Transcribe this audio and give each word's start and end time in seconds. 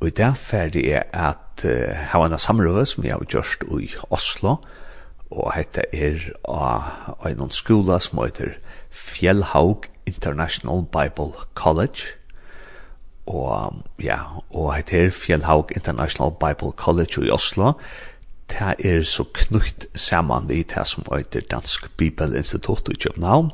Og 0.00 0.08
i 0.08 0.16
det 0.16 0.30
ferdig 0.40 0.86
er 0.88 1.02
at 1.12 1.64
uh, 1.64 1.92
her 1.92 2.18
var 2.18 2.30
en 2.30 2.38
samrøve 2.38 2.86
som 2.88 3.04
jeg 3.04 3.12
har 3.12 3.24
gjort 3.28 3.64
i 3.80 3.90
Oslo, 4.10 4.56
og 5.30 5.52
hette 5.54 5.84
er 5.92 6.24
av 6.48 7.28
en 7.28 7.52
skola 7.54 8.00
som 8.02 8.18
heter 8.24 8.56
Fjellhaug 8.90 9.84
International 10.06 10.82
Bible 10.90 11.44
College. 11.54 12.16
Og 13.30 13.76
ja, 14.02 14.18
og 14.50 14.72
hette 14.74 15.04
er 15.04 15.12
Fjellhaug 15.14 15.70
International 15.76 16.32
Bible 16.40 16.72
College 16.76 17.22
i 17.26 17.30
Oslo. 17.30 17.76
Det 18.50 18.74
er 18.82 19.04
så 19.06 19.24
knytt 19.24 19.86
sammen 19.94 20.48
vi 20.48 20.64
det 20.64 20.86
som 20.88 21.06
heter 21.12 21.46
Dansk 21.50 21.86
Bibelinstitutt 21.96 22.88
i 22.90 22.98
København, 22.98 23.52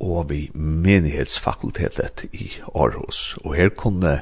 og 0.00 0.28
vi 0.28 0.50
menighetsfakultetet 0.52 2.26
i 2.32 2.50
Aarhus. 2.74 3.38
Og 3.44 3.54
her 3.54 3.68
kunne 3.72 4.12
uh, 4.12 4.20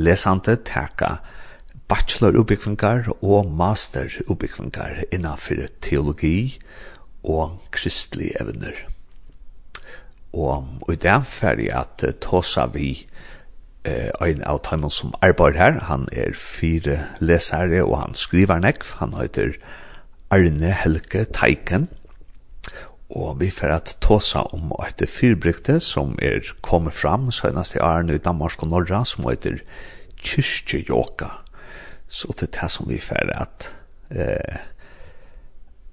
lesande 0.00 0.56
teka 0.66 1.18
bachelor-utbyggvingar 1.90 3.10
og 3.20 3.50
master-utbyggvingar 3.58 5.04
innanfor 5.12 5.66
teologi 5.82 6.60
og 7.26 7.58
kristli 7.74 8.30
evner. 8.40 8.76
Og 10.32 10.92
i 10.92 10.96
den 10.96 11.24
ferdig 11.26 11.70
at 11.74 12.04
tåsa 12.22 12.68
vi 12.70 12.92
eh, 13.84 14.10
en 14.22 14.44
av 14.46 14.62
timen 14.66 14.92
som 14.94 15.14
arbeid 15.22 15.58
her, 15.58 15.80
han 15.90 16.06
er 16.12 16.36
fire 16.38 17.00
lesare 17.18 17.82
og 17.82 17.98
han 17.98 18.14
skriver 18.14 18.62
nekv, 18.62 18.94
han 19.02 19.16
heter 19.18 19.56
Arne 20.30 20.70
Helge 20.70 21.26
Teiken, 21.34 21.88
Og 23.10 23.40
vi 23.40 23.50
får 23.50 23.72
at 23.74 23.96
tåsa 24.02 24.44
om 24.54 24.70
et 24.86 25.02
fyrbrykte 25.10 25.80
som 25.82 26.14
er 26.22 26.46
kommet 26.62 26.94
fram 26.94 27.30
søgnast 27.34 27.74
i 27.74 27.82
æren 27.82 28.12
i 28.14 28.18
Danmark 28.22 28.62
og 28.62 28.70
Norra 28.70 29.02
som 29.04 29.26
heter 29.26 29.58
kyrkjejoka. 30.22 31.32
Så 32.08 32.30
det 32.38 32.50
er 32.50 32.60
det 32.60 32.70
som 32.70 32.88
vi 32.90 32.98
får 33.02 33.32
at 33.34 33.70
eh, 34.10 34.60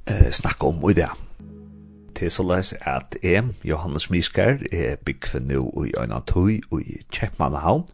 eh, 0.09 0.31
snakke 0.31 0.69
om 0.69 0.89
i 0.89 0.93
det. 0.93 1.09
Det 2.17 2.25
er 2.25 2.33
så 2.33 2.43
løs 2.43 2.73
at 2.81 3.17
jeg, 3.23 3.43
Johannes 3.63 4.09
Miskær, 4.09 4.57
er 4.73 4.97
byggven 5.05 5.49
nå 5.51 5.85
i 5.85 5.93
Øynatøy 5.97 6.61
og 6.71 6.81
i 6.81 7.01
Kjeppmannhavn. 7.13 7.85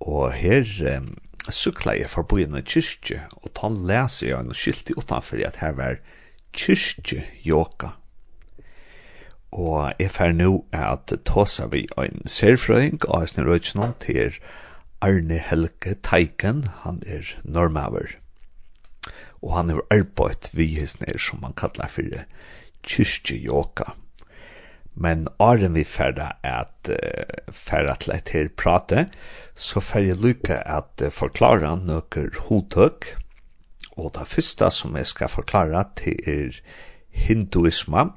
Og 0.00 0.32
her 0.32 0.64
eh, 0.88 1.00
sykla 1.48 1.96
jeg 1.96 2.12
forbi 2.12 2.44
en 2.44 2.60
kyrkje, 2.60 3.22
og 3.42 3.52
ta 3.56 3.68
leser 3.72 4.28
jeg 4.28 4.40
en 4.40 4.54
skilt 4.56 4.92
utenfor 4.96 5.40
at 5.46 5.60
her 5.64 5.76
var 5.76 6.00
kyrkjejoka. 6.52 7.96
Og 9.52 9.92
jeg 10.00 10.10
fer 10.10 10.32
nå 10.32 10.64
at 10.72 11.12
tåsa 11.28 11.66
vi 11.72 11.84
en 12.00 12.22
serfrøyng 12.24 13.02
av 13.08 13.26
Øsne 13.26 13.44
Rødkjennom 13.44 13.92
til 14.00 14.38
Arne 15.04 15.36
Helge 15.42 15.96
Teiken, 16.00 16.64
han 16.84 17.02
er 17.06 17.34
normaver. 17.44 18.16
Og 19.42 19.56
han 19.56 19.70
er 19.70 19.82
arbeidt 19.90 20.52
vi 20.56 20.70
hisne 20.78 21.18
som 21.18 21.42
man 21.42 21.56
kallar 21.58 21.90
for 21.92 22.24
kyrkjejoka. 22.86 23.92
Men 24.94 25.26
åren 25.40 25.74
vi 25.74 25.84
ferda 25.88 26.30
at 26.44 26.88
uh, 26.88 27.52
ferda 27.52 27.96
til 28.00 28.14
et 28.14 28.32
her 28.32 28.48
prate, 28.56 29.06
så 29.56 29.80
ferda 29.80 30.16
lykka 30.20 30.62
at 30.68 31.04
uh, 31.04 31.10
forklara 31.12 31.74
nøkker 31.80 32.44
hodtøk. 32.48 33.08
Og 33.96 34.12
det 34.16 34.26
første 34.28 34.70
som 34.70 34.96
jeg 34.96 35.08
skal 35.12 35.32
forklara 35.32 35.86
til 35.96 36.20
er 36.28 36.60
hinduismen, 37.10 38.12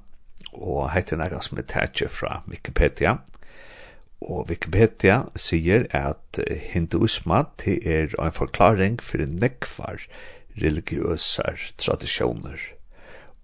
og 0.56 0.92
heiter 0.94 1.20
nekka 1.20 1.42
som 1.44 1.59
er 1.59 1.67
tætje 1.70 2.08
fra 2.09 2.42
Wikipedia. 2.48 3.17
Og 4.22 4.48
Wikipedia 4.50 5.23
sier 5.36 5.86
at 5.94 6.39
hinduisma 6.72 7.44
til 7.61 7.84
er 7.88 8.16
en 8.22 8.34
forklaring 8.34 9.02
for 9.03 9.22
nekvar 9.28 10.02
religiøsar 10.61 11.72
tradisjoner. 11.78 12.58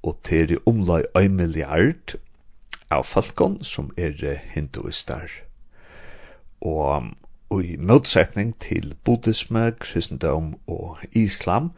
Og 0.04 0.17
til 0.23 0.56
er 0.56 0.64
omlai 0.66 1.04
en 1.20 1.36
milliard 1.38 2.16
av 2.92 3.05
falkon 3.05 3.60
som 3.64 3.92
er 3.98 4.39
hinduistar. 4.55 5.30
Og, 6.61 7.11
og 7.50 7.64
i 7.64 7.76
motsetning 7.77 8.55
til 8.60 8.95
buddhisme, 9.04 9.71
kristendom 9.80 10.55
og 10.67 10.98
islam, 11.11 11.71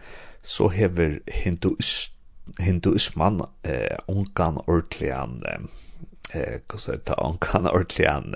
så 0.44 0.68
hever 0.68 1.20
hinduist 1.28 2.13
hinduisman 2.60 3.42
eh, 3.64 3.98
onkan 4.08 4.58
ortlian 4.68 5.42
eh, 5.46 6.60
hvordan 6.68 7.00
det 7.00 7.10
er, 7.10 7.24
onkan 7.24 7.68
ortlian 7.68 8.36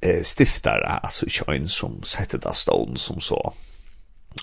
eh, 0.00 0.22
stiftare, 0.22 1.00
alltså 1.02 1.26
join 1.28 1.68
som 1.68 2.02
sätter 2.02 2.38
da 2.38 2.52
stone 2.54 2.98
som 2.98 3.20
så. 3.20 3.54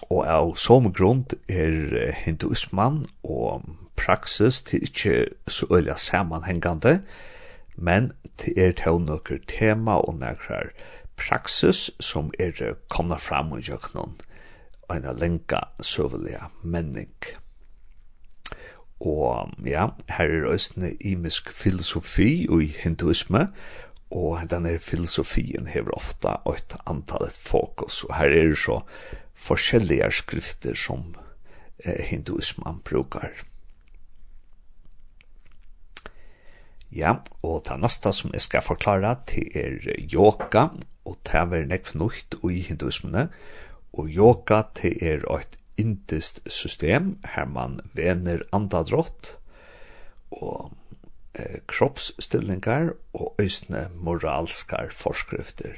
Og 0.10 0.28
av 0.28 0.56
som 0.56 0.94
grund 0.94 1.34
er 1.48 2.12
hinduisman 2.26 3.06
og 3.24 3.62
praxis 3.96 4.62
til 4.62 4.84
ikke 4.84 5.26
så 5.48 5.66
øyla 5.72 5.98
sammanhengande, 5.98 7.02
men 7.76 8.12
til 8.38 8.54
er 8.58 8.72
til 8.72 9.06
nøkker 9.06 9.38
tema 9.48 9.98
og 9.98 10.16
nøkker 10.16 10.74
praxis 11.18 11.92
som 12.00 12.32
er 12.40 12.76
komna 12.90 13.16
fram 13.16 13.52
og 13.52 13.62
gjøknon 13.62 14.18
og 14.90 14.96
en 14.96 15.18
lenka 15.18 15.60
søvelige 15.82 16.50
menning. 16.64 17.14
Og 19.04 19.52
ja, 19.68 19.90
her 20.16 20.32
er 20.32 20.52
østene 20.54 20.94
imisk 21.04 21.52
filosofi 21.52 22.48
og 22.50 22.64
i 22.64 22.70
hinduisme, 22.84 23.50
og 24.14 24.46
denne 24.50 24.78
filosofien 24.80 25.68
hever 25.68 25.96
ofta 25.98 26.38
et 26.54 26.76
antal 26.88 27.28
et 27.28 27.40
fokus, 27.40 28.04
og 28.08 28.16
her 28.16 28.32
er 28.32 28.52
det 28.52 28.60
så 28.62 28.80
forskjellige 29.34 30.12
skrifter 30.12 30.78
som 30.78 31.16
eh, 31.84 32.04
hinduismen 32.12 32.80
brukar. 32.86 33.34
Ja, 36.94 37.16
og 37.42 37.64
det 37.66 37.80
neste 37.82 38.14
som 38.14 38.32
jeg 38.34 38.46
skal 38.46 38.62
forklare, 38.62 39.16
det 39.28 39.50
er 39.58 39.98
yoga, 40.14 40.68
og 41.06 41.18
det 41.26 41.42
er 41.42 41.66
nekv 41.66 41.98
nukt 41.98 42.38
i 42.46 42.62
hinduismene, 42.70 43.28
og 43.94 44.08
yoga, 44.14 44.62
det 44.78 44.96
er 45.02 45.26
et 45.40 45.58
indist 45.78 46.42
system 46.52 47.18
her 47.36 47.46
man 47.50 47.80
vener 47.98 48.44
andadrott 48.54 49.36
og 50.34 50.74
eh, 51.38 51.60
kroppsstillingar 51.70 52.94
og 53.14 53.36
øysne 53.42 53.88
moralskar 53.96 54.94
forskrifter. 54.94 55.76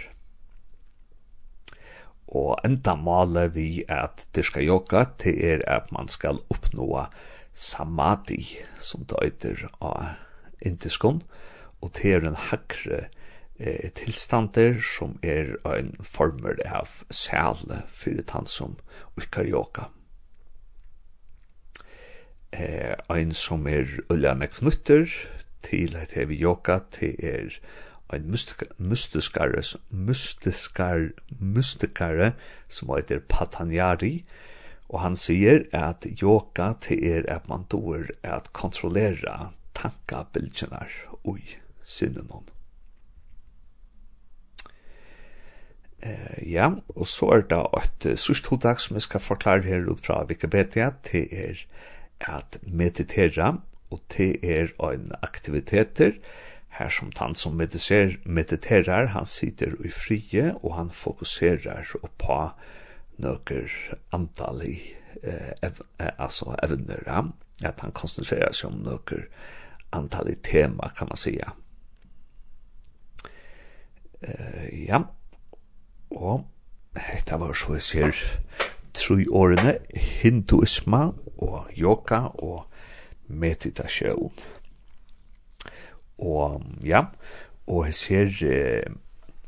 Og 2.27 2.57
enda 2.65 2.95
male 2.97 3.47
vi 3.53 3.85
at 3.87 4.25
dyrka 4.35 4.63
yoga 4.63 5.05
til 5.21 5.39
er 5.45 5.61
at 5.69 5.91
man 5.95 6.09
skal 6.11 6.41
oppnåa 6.49 7.07
samadhi, 7.53 8.57
som 8.81 9.05
det 9.05 9.21
øyder 9.21 9.67
av 9.79 10.15
indiskon, 10.61 11.21
og 11.81 11.93
til 11.95 12.17
er 12.17 12.27
en 12.27 12.39
hakre 12.49 13.05
eh, 13.59 13.91
tilstander 13.95 14.79
som 14.81 15.17
er 15.23 15.55
en 15.69 15.93
former 16.01 16.59
av 16.65 17.03
sæle 17.09 17.83
fyrir 17.87 18.25
han 18.33 18.47
som 18.47 18.77
ukarioka. 19.17 19.89
Eh, 22.51 22.95
ein 23.09 23.33
som 23.33 23.67
er 23.67 23.89
uljane 24.09 24.47
knutter 24.47 25.09
til 25.65 25.95
et 25.99 26.13
hevi 26.15 26.37
yoga 26.41 26.79
til 26.91 27.15
er 27.19 27.59
ein 28.13 28.29
mystiskare 28.77 29.63
mystiskar 29.89 31.09
mystikare 31.39 32.33
som 32.69 32.93
heter 32.93 33.19
Patanjari 33.19 34.23
og 34.89 35.01
han 35.01 35.15
sier 35.17 35.65
at 35.75 36.05
yoga 36.21 36.73
til 36.85 37.01
er 37.09 37.29
at 37.31 37.49
man 37.49 37.65
dår 37.71 38.11
at 38.23 38.51
kontrollera 38.53 39.51
tankabilgenar 39.75 40.91
ui 41.25 41.41
sinnenon. 41.83 42.54
Eh, 46.05 46.51
ja, 46.51 46.69
og 46.95 47.07
så 47.09 47.31
er 47.33 47.45
det 47.49 47.61
et 47.81 48.19
sørst 48.21 48.47
hodak 48.51 48.81
som 48.83 48.97
jeg 48.97 49.07
skal 49.07 49.23
forklare 49.23 49.65
her 49.65 49.87
ut 49.89 50.03
fra 50.05 50.23
Wikipedia, 50.29 50.91
det 51.11 51.27
er 51.33 51.65
at 52.21 52.59
meditera, 52.61 53.55
og 53.89 54.01
det 54.13 54.37
er 54.43 54.69
en 54.91 55.11
aktiviteter, 55.21 56.19
her 56.77 56.89
som 56.89 57.11
han 57.17 57.35
som 57.35 57.55
mediterer, 57.55 58.17
mediterer, 58.25 59.07
han 59.07 59.25
sitter 59.25 59.75
i 59.85 59.91
frie, 59.91 60.53
og 60.61 60.75
han 60.75 60.89
fokuserer 60.89 61.95
på 62.19 62.39
nøkker 63.17 63.71
antallig 64.13 64.81
eh, 65.23 65.53
ev, 65.63 65.79
eh, 65.99 66.11
altså 66.19 66.55
evner, 66.63 67.31
at 67.63 67.79
han 67.79 67.95
konsentrerer 67.95 68.51
seg 68.51 68.73
om 68.73 68.81
nøkker 68.83 69.27
i 70.27 70.35
tema, 70.43 70.89
kan 70.97 71.07
man 71.07 71.17
sige. 71.17 71.47
Eh, 74.21 74.85
ja, 74.87 74.99
og 76.15 76.45
hetta 76.97 77.37
var 77.41 77.53
så 77.53 77.79
ser 77.79 78.15
tru 78.95 79.19
årene 79.31 79.77
hinduisma 80.21 81.09
og 81.37 81.71
yoga 81.77 82.27
og 82.39 82.65
meditasjon. 83.27 84.33
Og 86.17 86.63
ja, 86.85 87.01
og 87.67 87.85
jeg 87.85 87.97
ser 87.99 88.29
eh, 88.47 88.93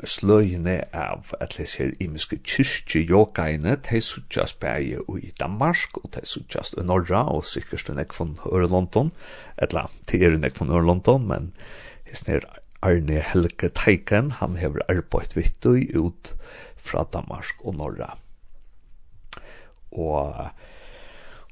sløyene 0.04 0.82
av 0.94 1.32
at 1.42 1.56
jeg 1.58 1.70
ser 1.72 1.94
imiske 2.04 2.38
kyrkje 2.44 3.06
yogaene, 3.08 3.78
de 3.88 4.02
suttjast 4.02 4.60
bæge 4.60 5.02
i 5.22 5.32
Danmark, 5.40 5.98
og 6.04 6.12
de 6.14 6.26
suttjast 6.26 6.76
i 6.78 6.86
Norra, 6.86 7.24
og 7.34 7.46
sikkert 7.46 7.90
en 7.90 8.02
ekvon 8.04 8.38
Ørlondon, 8.46 9.12
etla, 9.62 9.88
de 10.12 10.22
er 10.22 10.36
en 10.36 10.46
ekvon 10.46 10.74
Ørlondon, 10.76 11.28
men 11.28 11.54
jeg 12.10 12.18
ser 12.18 12.50
Arne 12.88 13.20
Helge 13.20 13.70
Teiken, 13.76 14.32
han 14.40 14.56
hever 14.62 14.86
arbeidt 14.88 15.36
vittig 15.36 15.90
ut 15.98 16.32
fra 16.80 17.04
Danmark 17.12 17.60
og 17.66 17.76
Norra. 17.76 18.14
Og, 19.92 20.48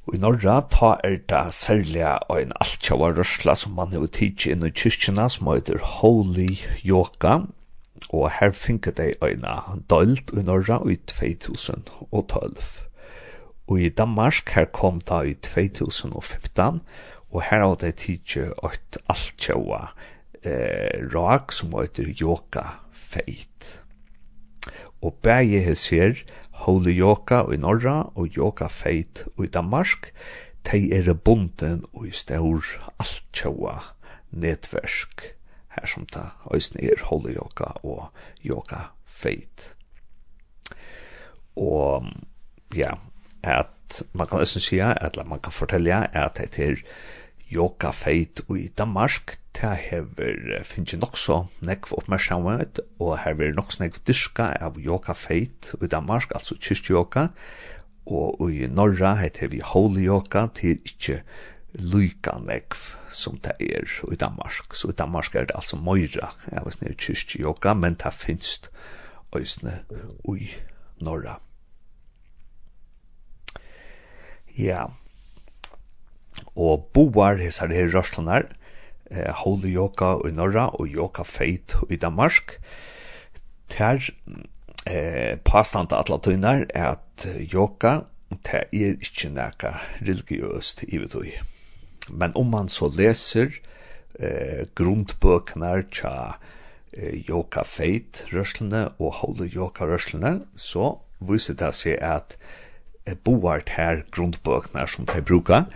og 0.06 0.16
i 0.16 0.22
Norra 0.22 0.62
ta 0.72 0.94
er 1.04 1.18
det 1.28 1.44
særlig 1.58 2.06
en 2.06 2.56
altkjava 2.62 3.12
rørsla 3.18 3.58
som 3.60 3.76
man 3.76 3.92
hever 3.96 4.12
tidsi 4.16 4.54
inn 4.54 4.64
i 4.64 4.72
kyrkjena 4.72 5.28
som 5.34 5.52
heter 5.52 5.82
Holy 6.00 6.54
Yoga. 6.86 7.42
Og 8.14 8.30
her 8.38 8.56
finner 8.56 8.96
de 8.96 9.12
øyne 9.24 9.60
dølt 9.92 10.32
i 10.32 10.46
Norra 10.46 10.80
i 10.88 10.96
2012. 11.12 12.58
Og 13.66 13.82
i 13.82 13.90
Danmark 13.90 14.54
her 14.54 14.70
kom 14.72 15.02
da 15.02 15.24
i 15.26 15.34
2015, 15.34 16.82
og 17.34 17.42
her 17.50 17.66
har 17.66 17.80
de 17.82 17.92
tidsi 17.92 18.46
et 18.46 19.00
altkjava 19.10 19.88
rørsla 19.90 20.15
eh, 20.46 21.06
rak 21.14 21.52
som 21.56 21.74
heter 21.78 22.10
Yoga 22.22 22.64
Feit. 22.94 23.82
Og 25.02 25.20
begge 25.24 25.62
hans 25.66 25.90
her, 25.94 26.16
Holy 26.66 26.94
Yoga 26.96 27.44
i 27.54 27.60
Norra 27.62 28.12
og 28.16 28.38
Yoga 28.38 28.68
Feit 28.68 29.26
i 29.44 29.48
Danmark, 29.48 30.12
de 30.72 30.90
er 30.94 31.14
bunden 31.14 31.84
og 31.94 32.08
i 32.08 32.12
stor 32.12 32.64
altkjøa 33.00 33.78
netversk 34.36 35.36
her 35.76 35.90
som 35.90 36.08
ta 36.10 36.30
øysene 36.54 36.88
er 36.88 37.04
Holy 37.10 37.36
Yoga 37.36 37.72
og 37.84 38.10
Yoga 38.46 38.90
Feit. 39.06 39.76
Og 41.56 42.08
ja, 42.76 42.96
at 43.44 44.04
man 44.14 44.28
kan 44.28 44.40
øyne 44.40 44.46
sige, 44.64 44.84
at 44.84 45.18
man 45.26 45.40
kan 45.40 45.52
fortelle 45.52 46.18
at 46.18 46.38
det 46.38 46.60
er 46.60 46.76
Joka 47.52 47.92
Feit 47.92 48.42
i 48.50 48.68
Danmark, 48.78 49.38
ta 49.54 49.74
hever 49.78 50.64
finnje 50.64 50.98
nokså 50.98 51.46
nekv 51.62 51.94
oppmerksamhet, 51.98 52.80
og 53.00 53.20
her 53.22 53.38
vil 53.38 53.56
nok 53.56 53.76
nekv 53.80 54.02
diska 54.08 54.50
av 54.62 54.80
Joka 54.82 55.14
Feit 55.14 55.74
i 55.82 55.88
Danmark, 55.88 56.32
altså 56.36 56.58
kyrkjoka, 56.60 57.28
og 58.06 58.50
i 58.52 58.68
Norra 58.68 59.16
heter 59.22 59.48
vi 59.54 59.62
Holy 59.64 60.06
Joka, 60.06 60.48
til 60.54 60.80
ikkje 60.86 61.22
lyka 61.80 62.38
nekv 62.40 62.82
som 63.12 63.38
det 63.44 63.56
er 63.60 63.88
i 64.12 64.16
Danmark. 64.16 64.74
Så 64.74 64.90
i 64.90 64.98
Danmark 64.98 65.36
er 65.36 65.46
det 65.46 65.56
altså 65.56 65.78
Moira, 65.78 66.34
jeg 66.52 66.62
vet 66.66 66.82
ikke, 66.82 66.96
kyrkjoka, 66.96 67.74
men 67.74 67.98
det 68.00 68.14
finnes 68.14 68.70
òsne 69.36 69.82
i 70.36 70.50
Norra. 71.02 71.40
Ja, 74.58 74.88
yeah 74.88 75.05
og 76.56 76.90
boar 76.94 77.40
hesar 77.42 77.74
her 77.74 77.92
rørslunar, 77.94 78.50
eh, 79.12 79.32
Holy 79.44 79.74
Yoga 79.76 80.16
i 80.28 80.32
Norra 80.32 80.70
og 80.74 80.88
Yoga 80.88 81.24
Faith 81.24 81.84
i 81.90 81.96
Danmark. 81.96 82.58
Ter 83.70 84.00
eh, 84.88 85.38
pastanda 85.46 86.00
atla 86.00 86.18
tøynar 86.18 86.66
er 86.70 86.96
at 86.96 87.28
yoga, 87.54 88.02
det 88.46 88.66
er 88.74 88.98
ikkje 89.00 89.32
neka 89.34 89.76
religiøst 90.02 90.84
i 90.88 91.00
vitui. 91.00 91.34
Men 92.12 92.36
om 92.36 92.52
man 92.52 92.70
så 92.70 92.90
leser 92.94 93.54
eh, 94.20 94.66
grundbøknar 94.78 95.88
tja 95.94 96.36
eh, 96.94 97.24
Yoga 97.26 97.64
Faith 97.66 98.28
rørslene 98.34 98.90
og 99.00 99.22
Holy 99.22 99.50
Yoga 99.50 99.88
rørslene, 99.90 100.40
så 100.56 100.98
viser 101.20 101.58
det 101.58 101.72
seg 101.78 101.98
at 102.04 102.38
eh, 103.06 103.16
boart 103.16 103.74
her 103.78 104.04
grundbøknar 104.12 104.92
som 104.92 105.08
de 105.10 105.24
brukar, 105.26 105.70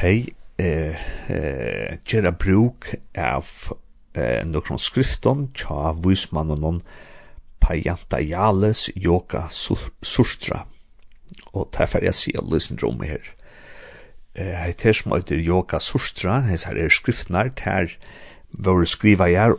de 0.00 0.34
eh, 0.58 0.96
eh, 1.30 1.96
gjør 2.06 2.30
bruk 2.38 2.90
av 3.18 3.48
eh, 4.14 4.42
noen 4.46 4.80
skriften 4.80 5.48
tja 5.56 5.94
vismannen 6.04 6.82
Pajanta 7.64 8.20
Jales 8.20 8.90
Yoga 8.94 9.46
Sustra. 9.50 10.64
Og 11.54 11.70
det 11.72 11.80
er 11.80 11.90
for 11.90 12.04
jeg 12.04 12.18
sier 12.18 12.44
løsning 12.44 12.82
rom 12.82 13.00
her. 13.06 13.24
Det 14.34 14.90
er 14.90 14.96
som 14.98 15.14
heter 15.14 15.38
Yoga 15.38 15.78
Sustra, 15.78 16.40
det 16.48 16.64
her 16.66 16.76
er 16.76 16.90
skriftene, 16.90 17.44
det 17.54 17.70
er 17.70 17.92
våre 18.50 18.86
skriva 18.86 19.28
jeg 19.30 19.54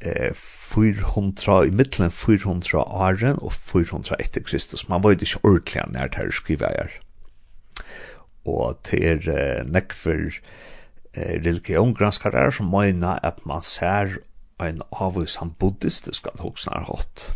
eh 0.00 0.32
400, 0.34 1.66
i 1.66 1.70
middelen 1.70 2.10
400 2.10 2.78
åren 2.78 3.38
og 3.42 3.52
400 3.52 4.16
etter 4.20 4.40
Kristus. 4.40 4.88
Man 4.88 5.04
var 5.04 5.10
ikke 5.10 5.40
ordentlig 5.44 5.82
nær 5.92 6.08
det 6.08 6.32
skriva 6.32 6.72
jeg 6.76 7.00
og 8.48 8.80
til 8.88 9.24
uh, 9.28 9.62
nekfer 9.68 10.28
uh, 10.30 11.34
religiongrannskarar 11.44 12.54
som 12.56 12.70
meina 12.72 13.18
at 13.22 13.44
man 13.46 13.62
ser 13.62 14.20
en 14.60 14.82
avvisan 14.92 15.54
buddhistisk 15.58 16.26
an 16.28 16.42
hoksnar 16.44 16.84
hatt 16.88 17.30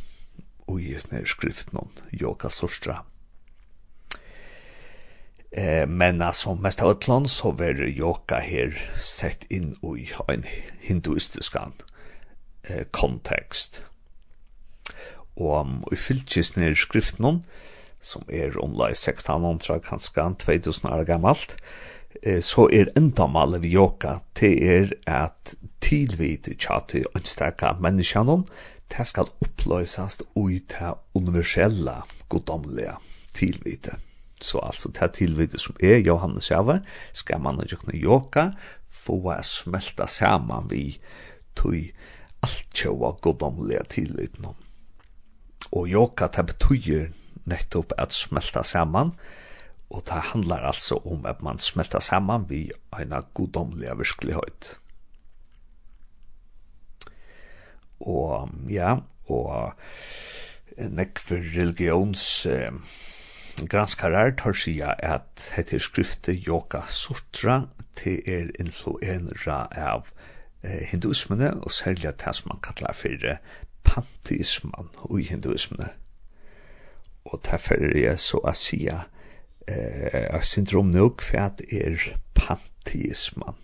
og 0.67 0.81
i 0.81 0.95
snar 0.99 1.27
skriften 1.29 1.79
om 1.81 1.91
Yoga 2.13 2.49
Sutra. 2.53 3.03
Eh, 5.57 5.89
men 5.89 6.23
altså, 6.23 6.55
mest 6.59 6.83
av 6.83 6.97
utland 6.97 7.29
så 7.31 7.53
var 7.55 7.79
yoga 7.87 8.41
her 8.43 8.75
sett 8.99 9.45
inn 9.55 9.77
i 9.87 10.09
en 10.29 10.47
hinduistiskan 10.83 11.77
eh, 12.67 12.83
kontekst. 12.91 13.85
Og 15.37 15.61
um, 15.61 15.77
i 15.93 15.99
fylkisner 15.99 16.75
skriften 16.79 17.25
om, 17.27 17.39
som 18.05 18.23
er 18.29 18.55
omlai 18.61 18.93
1600, 18.93 19.81
kanskje 19.89 20.29
2000 20.45 20.93
år 20.93 21.05
gammalt, 21.09 21.57
så 22.41 22.69
er 22.73 22.93
endamallet 22.97 23.63
vi 23.65 23.75
joka 23.75 24.19
til 24.37 24.61
er 24.63 24.93
at 25.11 25.55
tilvit 25.83 26.49
tjati 26.61 27.03
ønstaka 27.17 27.75
menneskjanon, 27.81 28.47
det 28.93 29.07
skal 29.09 29.31
oppløysast 29.43 30.23
ui 30.37 30.61
til 30.69 30.95
universella 31.15 32.03
godomlega 32.29 32.99
tilvite. 33.35 33.97
Så 34.41 34.61
altså 34.63 34.91
det 34.93 35.13
tilvite 35.17 35.59
som 35.59 35.77
er 35.81 36.03
Johannes 36.05 36.51
Jave, 36.51 36.81
skal 37.13 37.41
man 37.41 37.61
jo 37.71 37.77
kunne 37.81 37.99
joka, 37.99 38.51
få 38.91 39.19
å 39.33 39.39
smelta 39.43 40.07
saman 40.07 40.69
vi 40.71 40.99
tui 41.57 41.89
alt 42.45 42.69
tjoa 42.75 43.15
godomlega 43.23 43.85
tilvitnum. 43.89 44.55
Og 45.73 45.89
joka 45.89 46.29
det 46.29 46.47
betyr 46.53 47.09
nettopp 47.45 47.93
att 47.97 48.13
smälta 48.13 48.65
samman. 48.65 49.13
Och 49.89 50.03
det 50.07 50.13
handlar 50.13 50.63
alltså 50.63 50.95
om 50.95 51.27
att 51.27 51.41
man 51.41 51.59
smelta 51.59 52.01
samman 52.01 52.47
vi 52.49 52.73
en 52.99 53.25
godomlig 53.33 53.97
virkelighet. 53.99 54.79
Och 57.99 58.49
ja, 58.69 59.03
och 59.25 59.73
nek 60.77 61.19
för 61.19 61.37
religions 61.37 62.47
eh, 62.47 62.73
granskarar 63.57 64.31
tar 64.33 64.53
sia 64.53 64.93
at 64.93 65.51
heter 65.55 65.79
skrifte 65.79 66.33
Yoga 66.33 66.83
Sutra 66.91 67.69
til 67.97 68.23
er 68.27 68.51
influenra 68.61 69.67
av 69.71 70.11
eh, 70.63 70.83
hinduismene 70.91 71.53
og 71.63 71.71
særlig 71.73 72.09
at 72.11 72.25
det 72.25 72.35
som 72.35 72.51
man 72.55 72.63
kallar 72.63 72.97
for 72.99 73.39
pantheisman 73.85 74.91
i 75.19 75.23
hinduismene 75.23 75.89
og 77.25 77.41
derfor 77.51 77.75
er 77.81 77.99
jeg 77.99 78.21
så 78.21 78.41
å 78.45 78.55
si 78.57 78.85
eh, 78.89 79.05
jeg 79.67 80.45
syndrom 80.45 80.93
nok 80.93 81.23
for 81.25 81.47
at 81.47 81.63
er 81.73 82.11
panteisman. 82.37 83.57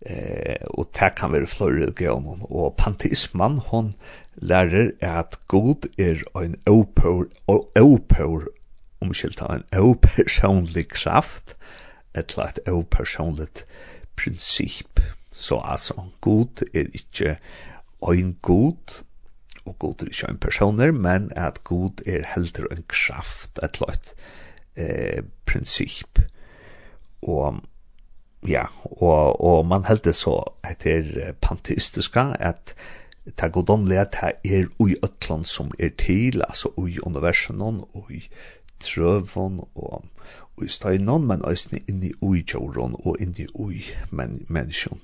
Eh, 0.00 0.64
og 0.72 0.88
det 0.96 1.12
kan 1.18 1.32
være 1.32 1.46
flere 1.50 1.82
religioner 1.82 2.46
og 2.48 2.74
panteisman 2.80 3.58
hon 3.70 3.92
lærer 4.40 4.94
at 5.04 5.36
god 5.48 5.90
er 5.98 6.22
en 6.40 6.56
opor 6.66 7.26
opor 7.46 8.48
omskilt 9.04 9.42
av 9.44 9.58
en 9.58 9.66
opersonlig 9.76 10.86
kraft 10.88 11.54
et 12.16 12.32
eller 12.32 12.46
annet 12.46 12.72
opersonligt 12.72 13.64
prinsipp 14.16 15.02
så 15.36 15.60
altså 15.64 16.08
god 16.20 16.64
er 16.72 16.88
ikke 16.96 17.36
en 18.00 18.36
god 18.42 19.02
og 19.66 19.78
god 19.78 20.02
er 20.02 20.12
ikke 20.12 20.30
en 20.30 20.38
personer, 20.38 20.92
men 20.92 21.30
at 21.36 21.64
god 21.64 22.02
er 22.06 22.26
heldur 22.34 22.66
en 22.70 22.84
kraft, 22.88 23.58
et 23.62 23.80
løyt 23.80 24.14
eh, 24.76 25.22
prinsipp. 25.46 26.20
Og 27.22 27.60
ja, 28.48 28.64
og, 28.84 29.40
og 29.40 29.66
man 29.66 29.84
heldur 29.88 30.16
så 30.16 30.36
etter 30.70 31.34
panteistiska, 31.40 32.32
at 32.40 32.74
ta 33.36 33.50
godomlega, 33.52 34.04
ta 34.04 34.32
er 34.44 34.70
ui 34.80 34.96
ötlan 35.04 35.44
som 35.44 35.72
er 35.78 35.92
til, 35.98 36.42
altså 36.48 36.72
ui 36.76 36.98
universen, 37.02 37.60
ui 37.94 38.24
trøvon, 38.80 39.60
og 39.74 40.04
ui 40.56 40.68
støynon, 40.68 41.26
men 41.28 41.44
òsne 41.44 41.82
inni 41.88 42.12
ui 42.22 42.42
tjauron, 42.42 42.96
og 43.04 43.20
inni 43.20 43.46
ui 43.54 43.84
men 44.10 44.40
menneskjon. 44.48 45.00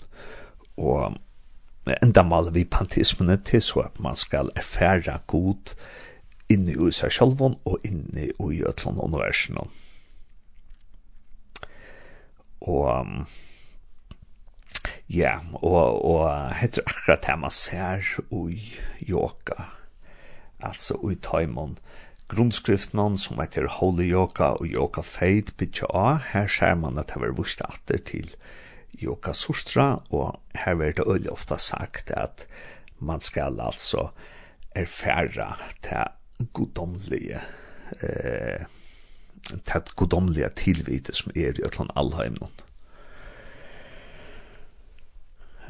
Og 0.77 1.17
enda 1.87 2.23
mal 2.27 2.51
vi 2.55 2.65
pantismen 2.65 3.31
til 3.47 3.63
så 3.63 3.87
at 3.87 4.01
man 4.03 4.17
skal 4.19 4.51
erfæra 4.57 5.21
god 5.27 5.75
inni 6.51 6.75
i 6.75 6.93
seg 6.95 7.15
sjálfon 7.15 7.59
og 7.67 7.87
inni 7.87 8.31
i 8.31 8.63
ötlån 8.67 8.99
universen. 9.03 9.59
Og 12.61 13.27
ja, 15.11 15.39
og, 15.55 16.05
og 16.05 16.55
heter 16.59 16.87
akkurat 16.87 17.27
det 17.27 17.39
man 17.39 17.55
ser 17.55 18.03
i 18.35 18.61
yoga, 19.07 19.71
altså 20.59 20.99
i 21.11 21.19
taimon, 21.23 21.79
grundskriften 22.27 23.19
som 23.19 23.39
heter 23.39 23.69
Holy 23.79 24.09
Yoga 24.11 24.57
og 24.59 24.67
Yoga 24.67 25.03
Faith 25.07 25.55
bytja 25.59 25.87
av, 25.95 26.25
her 26.33 26.51
ser 26.51 26.75
man 26.75 26.99
at 26.99 27.13
det 27.13 27.23
var 27.23 27.37
vust 27.39 27.63
atter 27.63 28.03
til 28.03 28.27
yoga 28.27 28.66
Yoga 29.03 29.33
Sustra, 29.33 30.03
og 30.11 30.41
her 30.55 30.75
var 30.75 30.93
det 30.97 31.07
øyelig 31.07 31.33
ofte 31.33 31.59
sagt 31.59 32.11
at 32.11 32.47
man 32.99 33.21
skal 33.21 33.61
altså 33.61 34.09
erfæra 34.75 35.57
det 35.85 36.07
godomlige 36.53 37.41
eh, 38.03 38.65
det 39.51 39.95
godomlige 39.97 40.49
tilvite 40.57 41.15
som 41.15 41.33
er 41.37 41.55
i 41.55 41.65
Øtland 41.65 41.91
Alheimnon. 41.97 42.53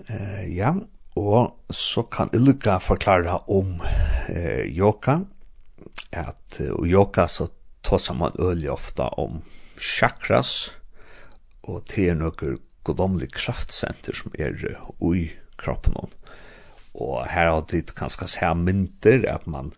Eh, 0.08 0.56
ja, 0.56 0.72
og 1.16 1.56
så 1.70 2.02
kan 2.02 2.30
Ilga 2.34 2.78
forklare 2.78 3.38
om 3.48 3.80
eh, 4.28 4.66
yoga, 4.68 5.20
at 6.12 6.60
uh, 6.60 6.88
yoga 6.88 7.26
så 7.26 7.48
tar 7.84 8.12
man 8.14 8.36
øyelig 8.40 8.70
ofte 8.70 9.02
om 9.02 9.42
chakras, 9.80 10.72
og 11.62 11.84
til 11.88 12.12
er 12.12 12.18
noen 12.20 12.60
godomlig 12.86 13.32
kraftsenter 13.34 14.16
som 14.16 14.34
er 14.38 14.54
ui 15.00 15.30
kroppen 15.60 15.96
hon. 15.98 16.12
Og 16.96 17.26
her 17.28 17.50
har 17.50 17.64
dit 17.68 17.90
kanskje 17.96 18.28
se 18.32 18.52
mynter 18.56 19.26
at 19.28 19.46
man 19.50 19.72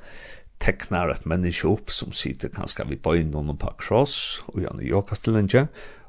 teknar 0.63 1.13
et 1.13 1.27
menneske 1.29 1.69
opp 1.71 1.93
som 1.95 2.15
sitter 2.15 2.51
kanskje 2.55 2.87
vi 2.91 2.99
bøyn 3.03 3.31
noen 3.35 3.59
på 3.59 3.71
kross 3.81 4.41
og 4.51 4.61
gjerne 4.63 4.87
jokastillinje 4.87 5.69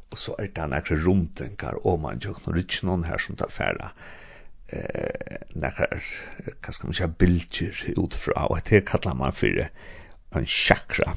og 0.09 0.17
så 0.17 0.33
er 0.41 0.49
det 0.55 0.65
nekre 0.71 0.97
rundtengar 1.03 1.77
og 1.85 2.01
man 2.05 2.21
jokner 2.23 2.57
ikke 2.57 2.87
noen 2.89 3.05
her 3.05 3.21
som 3.21 3.37
tar 3.37 3.53
færa 3.53 3.91
eh, 4.73 5.45
nekre 5.53 5.89
hva 5.99 6.73
skal 6.73 6.89
man 6.89 6.97
kja 6.97 7.09
bilder 7.21 7.83
utfra 8.01 8.47
og 8.49 8.63
det 8.69 8.85
kallar 8.89 9.17
man 9.19 9.35
for 9.37 9.61
en 10.39 10.49
chakra 10.49 11.13